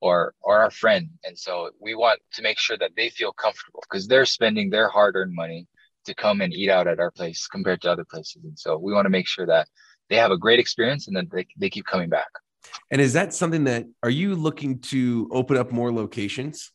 or 0.00 0.34
or 0.40 0.58
our 0.60 0.70
friend 0.70 1.10
and 1.24 1.38
so 1.38 1.70
we 1.78 1.94
want 1.94 2.18
to 2.32 2.42
make 2.42 2.58
sure 2.58 2.78
that 2.78 2.92
they 2.96 3.10
feel 3.10 3.32
comfortable 3.32 3.82
because 3.82 4.08
they're 4.08 4.24
spending 4.24 4.70
their 4.70 4.88
hard-earned 4.88 5.34
money 5.34 5.66
to 6.04 6.14
come 6.14 6.40
and 6.40 6.52
eat 6.52 6.70
out 6.70 6.86
at 6.86 6.98
our 6.98 7.10
place 7.10 7.46
compared 7.46 7.82
to 7.82 7.90
other 7.90 8.04
places. 8.04 8.42
And 8.44 8.58
so 8.58 8.78
we 8.78 8.92
want 8.92 9.06
to 9.06 9.10
make 9.10 9.26
sure 9.26 9.46
that 9.46 9.68
they 10.08 10.16
have 10.16 10.30
a 10.30 10.38
great 10.38 10.58
experience 10.58 11.06
and 11.06 11.16
that 11.16 11.30
they, 11.30 11.46
they 11.56 11.70
keep 11.70 11.86
coming 11.86 12.08
back. 12.08 12.28
And 12.90 13.00
is 13.00 13.12
that 13.12 13.34
something 13.34 13.64
that 13.64 13.86
are 14.02 14.10
you 14.10 14.34
looking 14.34 14.80
to 14.80 15.28
open 15.30 15.56
up 15.56 15.70
more 15.70 15.92
locations? 15.92 16.72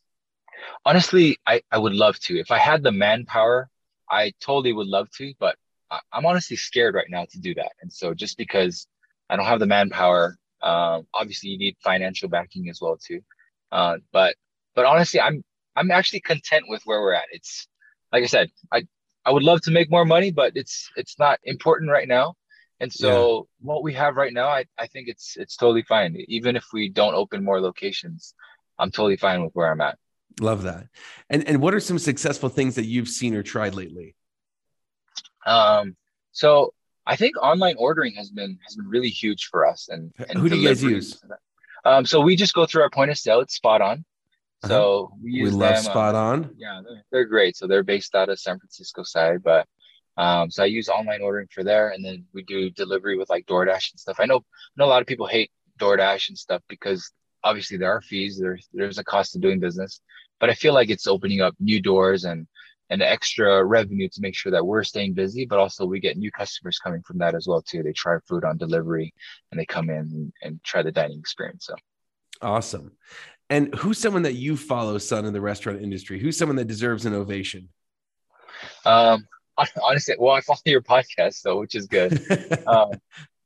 Honestly, 0.84 1.38
I, 1.46 1.62
I 1.70 1.78
would 1.78 1.92
love 1.92 2.18
to. 2.20 2.38
If 2.38 2.50
I 2.50 2.58
had 2.58 2.82
the 2.82 2.92
manpower, 2.92 3.68
I 4.10 4.32
totally 4.40 4.72
would 4.72 4.86
love 4.86 5.08
to, 5.18 5.32
but 5.38 5.56
I'm 6.12 6.26
honestly 6.26 6.56
scared 6.56 6.94
right 6.94 7.06
now 7.08 7.26
to 7.30 7.38
do 7.38 7.54
that. 7.54 7.72
And 7.80 7.92
so 7.92 8.14
just 8.14 8.36
because 8.36 8.86
I 9.30 9.36
don't 9.36 9.46
have 9.46 9.60
the 9.60 9.66
manpower, 9.66 10.36
um, 10.62 11.06
obviously 11.14 11.50
you 11.50 11.58
need 11.58 11.76
financial 11.82 12.28
backing 12.28 12.68
as 12.68 12.80
well 12.80 12.96
too. 12.96 13.20
Uh, 13.70 13.98
but 14.12 14.36
but 14.74 14.84
honestly, 14.84 15.20
I'm 15.20 15.44
I'm 15.76 15.90
actually 15.90 16.20
content 16.20 16.64
with 16.68 16.82
where 16.84 17.00
we're 17.00 17.14
at. 17.14 17.26
It's 17.30 17.68
like 18.12 18.22
I 18.22 18.26
said, 18.26 18.50
I 18.72 18.86
I 19.24 19.30
would 19.32 19.42
love 19.42 19.60
to 19.62 19.70
make 19.70 19.90
more 19.90 20.04
money, 20.04 20.30
but 20.30 20.52
it's 20.54 20.90
it's 20.96 21.18
not 21.18 21.38
important 21.44 21.90
right 21.90 22.08
now. 22.08 22.34
And 22.80 22.92
so 22.92 23.48
yeah. 23.60 23.72
what 23.72 23.82
we 23.82 23.94
have 23.94 24.16
right 24.16 24.32
now, 24.32 24.48
I, 24.48 24.66
I 24.78 24.86
think 24.86 25.08
it's 25.08 25.34
it's 25.36 25.56
totally 25.56 25.82
fine. 25.82 26.16
Even 26.28 26.56
if 26.56 26.66
we 26.72 26.88
don't 26.88 27.14
open 27.14 27.44
more 27.44 27.60
locations, 27.60 28.34
I'm 28.78 28.90
totally 28.90 29.16
fine 29.16 29.42
with 29.42 29.52
where 29.54 29.70
I'm 29.70 29.80
at. 29.80 29.98
Love 30.40 30.64
that. 30.64 30.88
And 31.30 31.46
and 31.48 31.60
what 31.60 31.74
are 31.74 31.80
some 31.80 31.98
successful 31.98 32.48
things 32.48 32.74
that 32.74 32.84
you've 32.84 33.08
seen 33.08 33.34
or 33.34 33.42
tried 33.42 33.74
lately? 33.74 34.14
Um, 35.46 35.96
so 36.32 36.74
I 37.06 37.16
think 37.16 37.36
online 37.42 37.76
ordering 37.78 38.14
has 38.16 38.30
been 38.30 38.58
has 38.64 38.76
been 38.76 38.88
really 38.88 39.08
huge 39.08 39.46
for 39.46 39.66
us. 39.66 39.88
And, 39.88 40.12
and 40.28 40.38
who 40.38 40.48
do 40.48 40.56
you 40.56 40.68
guys 40.68 40.82
use? 40.82 41.22
Um, 41.84 42.04
so 42.04 42.20
we 42.20 42.36
just 42.36 42.52
go 42.52 42.66
through 42.66 42.82
our 42.82 42.90
point 42.90 43.10
of 43.10 43.18
sale. 43.18 43.40
It's 43.40 43.58
SpotOn. 43.58 44.04
Uh-huh. 44.62 44.68
So 44.68 45.10
we 45.22 45.32
use 45.32 45.52
we 45.52 45.58
love 45.58 45.74
them, 45.74 45.84
Spot 45.84 46.14
uh, 46.14 46.18
on. 46.18 46.50
Yeah, 46.56 46.80
they're, 46.84 47.04
they're, 47.12 47.24
great. 47.26 47.56
So 47.56 47.66
they're 47.66 47.84
based 47.84 48.14
out 48.14 48.28
of 48.28 48.40
San 48.40 48.58
Francisco 48.58 49.02
side, 49.04 49.42
but 49.44 49.66
um, 50.16 50.50
so 50.50 50.62
I 50.62 50.66
use 50.66 50.88
online 50.88 51.22
ordering 51.22 51.48
for 51.52 51.62
there, 51.62 51.90
and 51.90 52.04
then 52.04 52.24
we 52.32 52.42
do 52.42 52.70
delivery 52.70 53.18
with 53.18 53.28
like 53.28 53.46
DoorDash 53.46 53.92
and 53.92 54.00
stuff. 54.00 54.16
I 54.18 54.24
know, 54.24 54.38
I 54.38 54.40
know 54.76 54.86
a 54.86 54.88
lot 54.88 55.02
of 55.02 55.06
people 55.06 55.26
hate 55.26 55.50
DoorDash 55.78 56.28
and 56.28 56.38
stuff 56.38 56.62
because 56.68 57.12
obviously 57.46 57.76
there 57.76 57.92
are 57.92 58.00
fees. 58.00 58.38
There's 58.38 58.68
there's 58.72 58.98
a 58.98 59.04
cost 59.04 59.36
of 59.36 59.42
doing 59.42 59.60
business, 59.60 60.00
but 60.40 60.50
I 60.50 60.54
feel 60.54 60.74
like 60.74 60.90
it's 60.90 61.06
opening 61.06 61.40
up 61.40 61.54
new 61.60 61.80
doors 61.80 62.24
and 62.24 62.46
and 62.90 63.02
extra 63.02 63.64
revenue 63.64 64.08
to 64.08 64.20
make 64.20 64.36
sure 64.36 64.52
that 64.52 64.64
we're 64.64 64.84
staying 64.84 65.12
busy, 65.14 65.44
but 65.44 65.58
also 65.58 65.84
we 65.84 65.98
get 65.98 66.16
new 66.16 66.30
customers 66.30 66.78
coming 66.78 67.02
from 67.02 67.18
that 67.18 67.34
as 67.34 67.46
well 67.48 67.60
too. 67.60 67.82
They 67.82 67.92
try 67.92 68.16
food 68.28 68.44
on 68.44 68.58
delivery 68.58 69.12
and 69.50 69.58
they 69.58 69.66
come 69.66 69.90
in 69.90 69.96
and, 69.96 70.32
and 70.42 70.64
try 70.64 70.82
the 70.82 70.92
dining 70.92 71.18
experience. 71.18 71.66
So 71.66 71.74
awesome. 72.42 72.92
And 73.50 73.74
who's 73.74 73.98
someone 73.98 74.22
that 74.22 74.34
you 74.34 74.56
follow, 74.56 74.98
Sun, 74.98 75.24
in 75.24 75.32
the 75.32 75.40
restaurant 75.40 75.82
industry? 75.82 76.20
Who's 76.20 76.36
someone 76.36 76.56
that 76.56 76.68
deserves 76.68 77.06
an 77.06 77.14
ovation? 77.14 77.68
Um, 78.84 79.26
honestly, 79.82 80.14
well, 80.18 80.34
I 80.34 80.40
follow 80.40 80.60
your 80.64 80.82
podcast, 80.82 81.34
so 81.34 81.58
which 81.58 81.74
is 81.74 81.86
good. 81.86 82.20
um, 82.66 82.90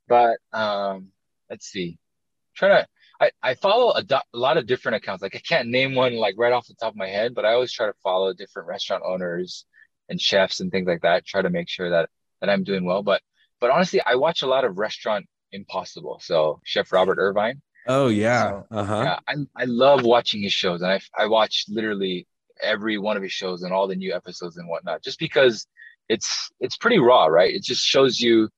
but 0.09 0.39
um, 0.53 1.09
let's 1.49 1.67
see. 1.67 1.99
I'm 1.99 2.55
trying 2.57 2.83
to, 2.83 2.89
I, 3.21 3.31
I 3.43 3.55
follow 3.55 3.93
a, 3.93 4.03
do- 4.03 4.17
a 4.17 4.39
lot 4.39 4.57
of 4.57 4.67
different 4.67 4.97
accounts. 4.97 5.23
Like 5.23 5.37
I 5.37 5.41
can't 5.41 5.69
name 5.69 5.95
one 5.95 6.15
like 6.17 6.37
right 6.39 6.53
off 6.53 6.67
the 6.67 6.75
top 6.75 6.93
of 6.93 6.97
my 6.97 7.09
head, 7.09 7.35
but 7.35 7.45
I 7.45 7.53
always 7.53 7.73
try 7.73 7.87
to 7.87 7.95
follow 8.03 8.33
different 8.33 8.69
restaurant 8.69 9.03
owners 9.07 9.67
and 10.09 10.21
chefs 10.21 10.61
and 10.61 10.71
things 10.71 10.87
like 10.87 11.03
that. 11.03 11.27
Try 11.27 11.43
to 11.43 11.51
make 11.51 11.69
sure 11.69 11.91
that 11.91 12.09
that 12.41 12.49
I'm 12.51 12.65
doing 12.65 12.85
well. 12.85 13.03
But 13.03 13.21
but 13.61 13.71
honestly, 13.71 14.01
I 14.05 14.15
watch 14.15 14.43
a 14.43 14.47
lot 14.47 14.65
of 14.65 14.79
Restaurant 14.79 15.27
Impossible. 15.53 16.19
So 16.23 16.61
Chef 16.65 16.93
Robert 16.93 17.19
Irvine. 17.19 17.61
Oh 17.87 18.09
yeah. 18.09 18.51
So, 18.51 18.67
uh-huh. 18.71 19.03
Yeah, 19.05 19.19
I, 19.29 19.63
I 19.63 19.65
love 19.67 20.03
watching 20.03 20.43
his 20.43 20.53
shows 20.53 20.81
and 20.83 20.91
I 20.91 21.01
I 21.17 21.27
watch 21.27 21.67
literally 21.69 22.27
every 22.63 22.99
one 22.99 23.17
of 23.17 23.23
his 23.23 23.33
shows 23.33 23.63
and 23.63 23.73
all 23.73 23.87
the 23.87 23.97
new 23.97 24.15
episodes 24.15 24.57
and 24.57 24.69
whatnot, 24.69 25.03
just 25.03 25.19
because 25.19 25.67
it's 26.09 26.51
it's 26.61 26.77
pretty 26.77 26.99
raw, 26.99 27.27
right? 27.27 27.55
It 27.55 27.63
just 27.63 27.85
shows 27.85 28.19
you 28.19 28.49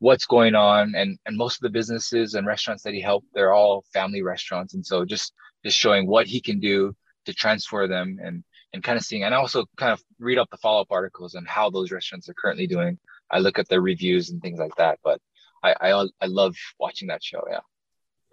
what's 0.00 0.26
going 0.26 0.54
on 0.54 0.94
and 0.94 1.18
and 1.26 1.36
most 1.36 1.56
of 1.56 1.62
the 1.62 1.70
businesses 1.70 2.34
and 2.34 2.46
restaurants 2.46 2.82
that 2.82 2.94
he 2.94 3.00
helped, 3.00 3.26
they're 3.34 3.52
all 3.52 3.84
family 3.92 4.22
restaurants. 4.22 4.74
And 4.74 4.84
so 4.84 5.04
just 5.04 5.32
just 5.64 5.78
showing 5.78 6.06
what 6.06 6.26
he 6.26 6.40
can 6.40 6.60
do 6.60 6.94
to 7.26 7.34
transfer 7.34 7.86
them 7.86 8.18
and 8.22 8.44
and 8.72 8.82
kind 8.82 8.98
of 8.98 9.04
seeing 9.04 9.24
and 9.24 9.34
I 9.34 9.38
also 9.38 9.64
kind 9.76 9.92
of 9.92 10.02
read 10.18 10.38
up 10.38 10.50
the 10.50 10.58
follow-up 10.58 10.88
articles 10.90 11.34
on 11.34 11.44
how 11.46 11.70
those 11.70 11.90
restaurants 11.90 12.28
are 12.28 12.34
currently 12.34 12.66
doing. 12.66 12.98
I 13.30 13.38
look 13.38 13.58
at 13.58 13.68
their 13.68 13.80
reviews 13.80 14.30
and 14.30 14.40
things 14.40 14.58
like 14.58 14.76
that. 14.76 14.98
But 15.02 15.20
I 15.62 15.74
I, 15.80 16.06
I 16.20 16.26
love 16.26 16.54
watching 16.78 17.08
that 17.08 17.22
show. 17.22 17.44
Yeah. 17.50 17.60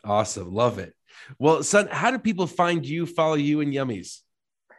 Awesome. 0.04 0.54
Love 0.54 0.78
it. 0.78 0.94
Well, 1.40 1.64
Sun, 1.64 1.88
how 1.88 2.12
do 2.12 2.20
people 2.20 2.46
find 2.46 2.86
you, 2.86 3.06
follow 3.06 3.36
you 3.36 3.62
and 3.62 3.74
Yummies? 3.74 4.22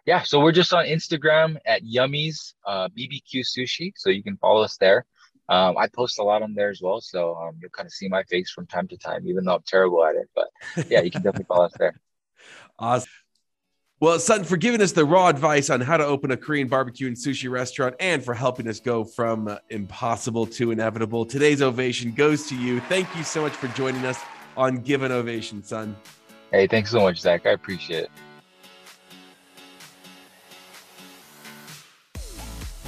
Yeah, 0.04 0.22
so 0.22 0.38
we're 0.38 0.52
just 0.52 0.72
on 0.72 0.84
Instagram 0.84 1.56
at 1.66 1.82
Yummies 1.82 2.54
uh, 2.64 2.88
BBQ 2.88 3.40
Sushi. 3.40 3.92
So 3.96 4.08
you 4.08 4.22
can 4.22 4.36
follow 4.36 4.62
us 4.62 4.76
there. 4.76 5.04
Um, 5.48 5.78
I 5.78 5.86
post 5.88 6.18
a 6.18 6.22
lot 6.22 6.42
on 6.42 6.54
there 6.54 6.70
as 6.70 6.80
well. 6.82 7.00
So 7.00 7.36
um, 7.36 7.56
you'll 7.60 7.70
kind 7.70 7.86
of 7.86 7.92
see 7.92 8.08
my 8.08 8.22
face 8.24 8.50
from 8.50 8.66
time 8.66 8.88
to 8.88 8.96
time, 8.96 9.26
even 9.26 9.44
though 9.44 9.54
I'm 9.54 9.62
terrible 9.66 10.04
at 10.04 10.16
it. 10.16 10.28
But 10.34 10.48
yeah, 10.90 11.02
you 11.02 11.10
can 11.10 11.22
definitely 11.22 11.44
follow 11.48 11.66
us 11.66 11.74
there. 11.78 12.00
Awesome. 12.78 13.08
Well, 13.98 14.18
Sun, 14.18 14.44
for 14.44 14.58
giving 14.58 14.82
us 14.82 14.92
the 14.92 15.06
raw 15.06 15.28
advice 15.28 15.70
on 15.70 15.80
how 15.80 15.96
to 15.96 16.04
open 16.04 16.30
a 16.30 16.36
Korean 16.36 16.68
barbecue 16.68 17.06
and 17.06 17.16
sushi 17.16 17.50
restaurant 17.50 17.94
and 17.98 18.22
for 18.22 18.34
helping 18.34 18.68
us 18.68 18.78
go 18.78 19.04
from 19.04 19.58
impossible 19.70 20.44
to 20.46 20.70
inevitable. 20.70 21.24
Today's 21.24 21.62
ovation 21.62 22.12
goes 22.12 22.46
to 22.48 22.56
you. 22.56 22.80
Thank 22.80 23.08
you 23.16 23.24
so 23.24 23.40
much 23.40 23.52
for 23.52 23.68
joining 23.68 24.04
us 24.04 24.20
on 24.54 24.82
Give 24.82 25.02
an 25.02 25.12
Ovation, 25.12 25.62
Sun. 25.62 25.96
Hey, 26.50 26.66
thanks 26.66 26.90
so 26.90 27.00
much, 27.00 27.18
Zach. 27.20 27.46
I 27.46 27.50
appreciate 27.50 28.04
it. 28.04 28.10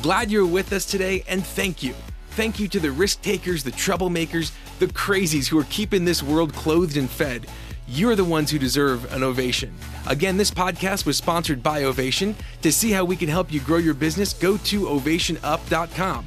Glad 0.03 0.31
you're 0.31 0.47
with 0.47 0.75
us 0.75 0.85
today, 0.85 1.25
and 1.27 1.45
thank 1.45 1.83
you. 1.83 1.95
Thank 2.39 2.61
you 2.61 2.69
to 2.69 2.79
the 2.79 2.93
risk 2.93 3.21
takers, 3.21 3.65
the 3.65 3.73
troublemakers, 3.73 4.53
the 4.79 4.87
crazies 4.87 5.49
who 5.49 5.59
are 5.59 5.67
keeping 5.71 6.05
this 6.05 6.23
world 6.23 6.55
clothed 6.55 6.97
and 6.97 7.11
fed. 7.11 7.49
You're 7.89 8.15
the 8.15 8.25
ones 8.25 8.49
who 8.49 8.61
deserve 8.61 9.13
an 9.13 9.25
ovation. 9.25 9.75
Again, 10.07 10.37
this 10.37 10.53
podcast 10.53 11.05
was 11.05 11.17
sponsored 11.17 11.65
by 11.65 11.83
Ovation. 11.83 12.37
To 12.63 12.71
see 12.71 12.93
how 12.93 13.05
we 13.05 13.17
can 13.17 13.29
help 13.29 13.53
you 13.53 13.59
grow 13.59 13.79
your 13.79 13.93
business, 13.93 14.33
go 14.33 14.57
to 14.57 14.83
ovationup.com. 14.83 16.27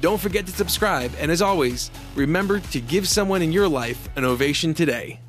Don't 0.00 0.18
forget 0.18 0.46
to 0.46 0.52
subscribe, 0.52 1.12
and 1.18 1.30
as 1.30 1.42
always, 1.42 1.90
remember 2.14 2.60
to 2.60 2.80
give 2.80 3.06
someone 3.06 3.42
in 3.42 3.52
your 3.52 3.68
life 3.68 4.08
an 4.16 4.24
ovation 4.24 4.72
today. 4.72 5.20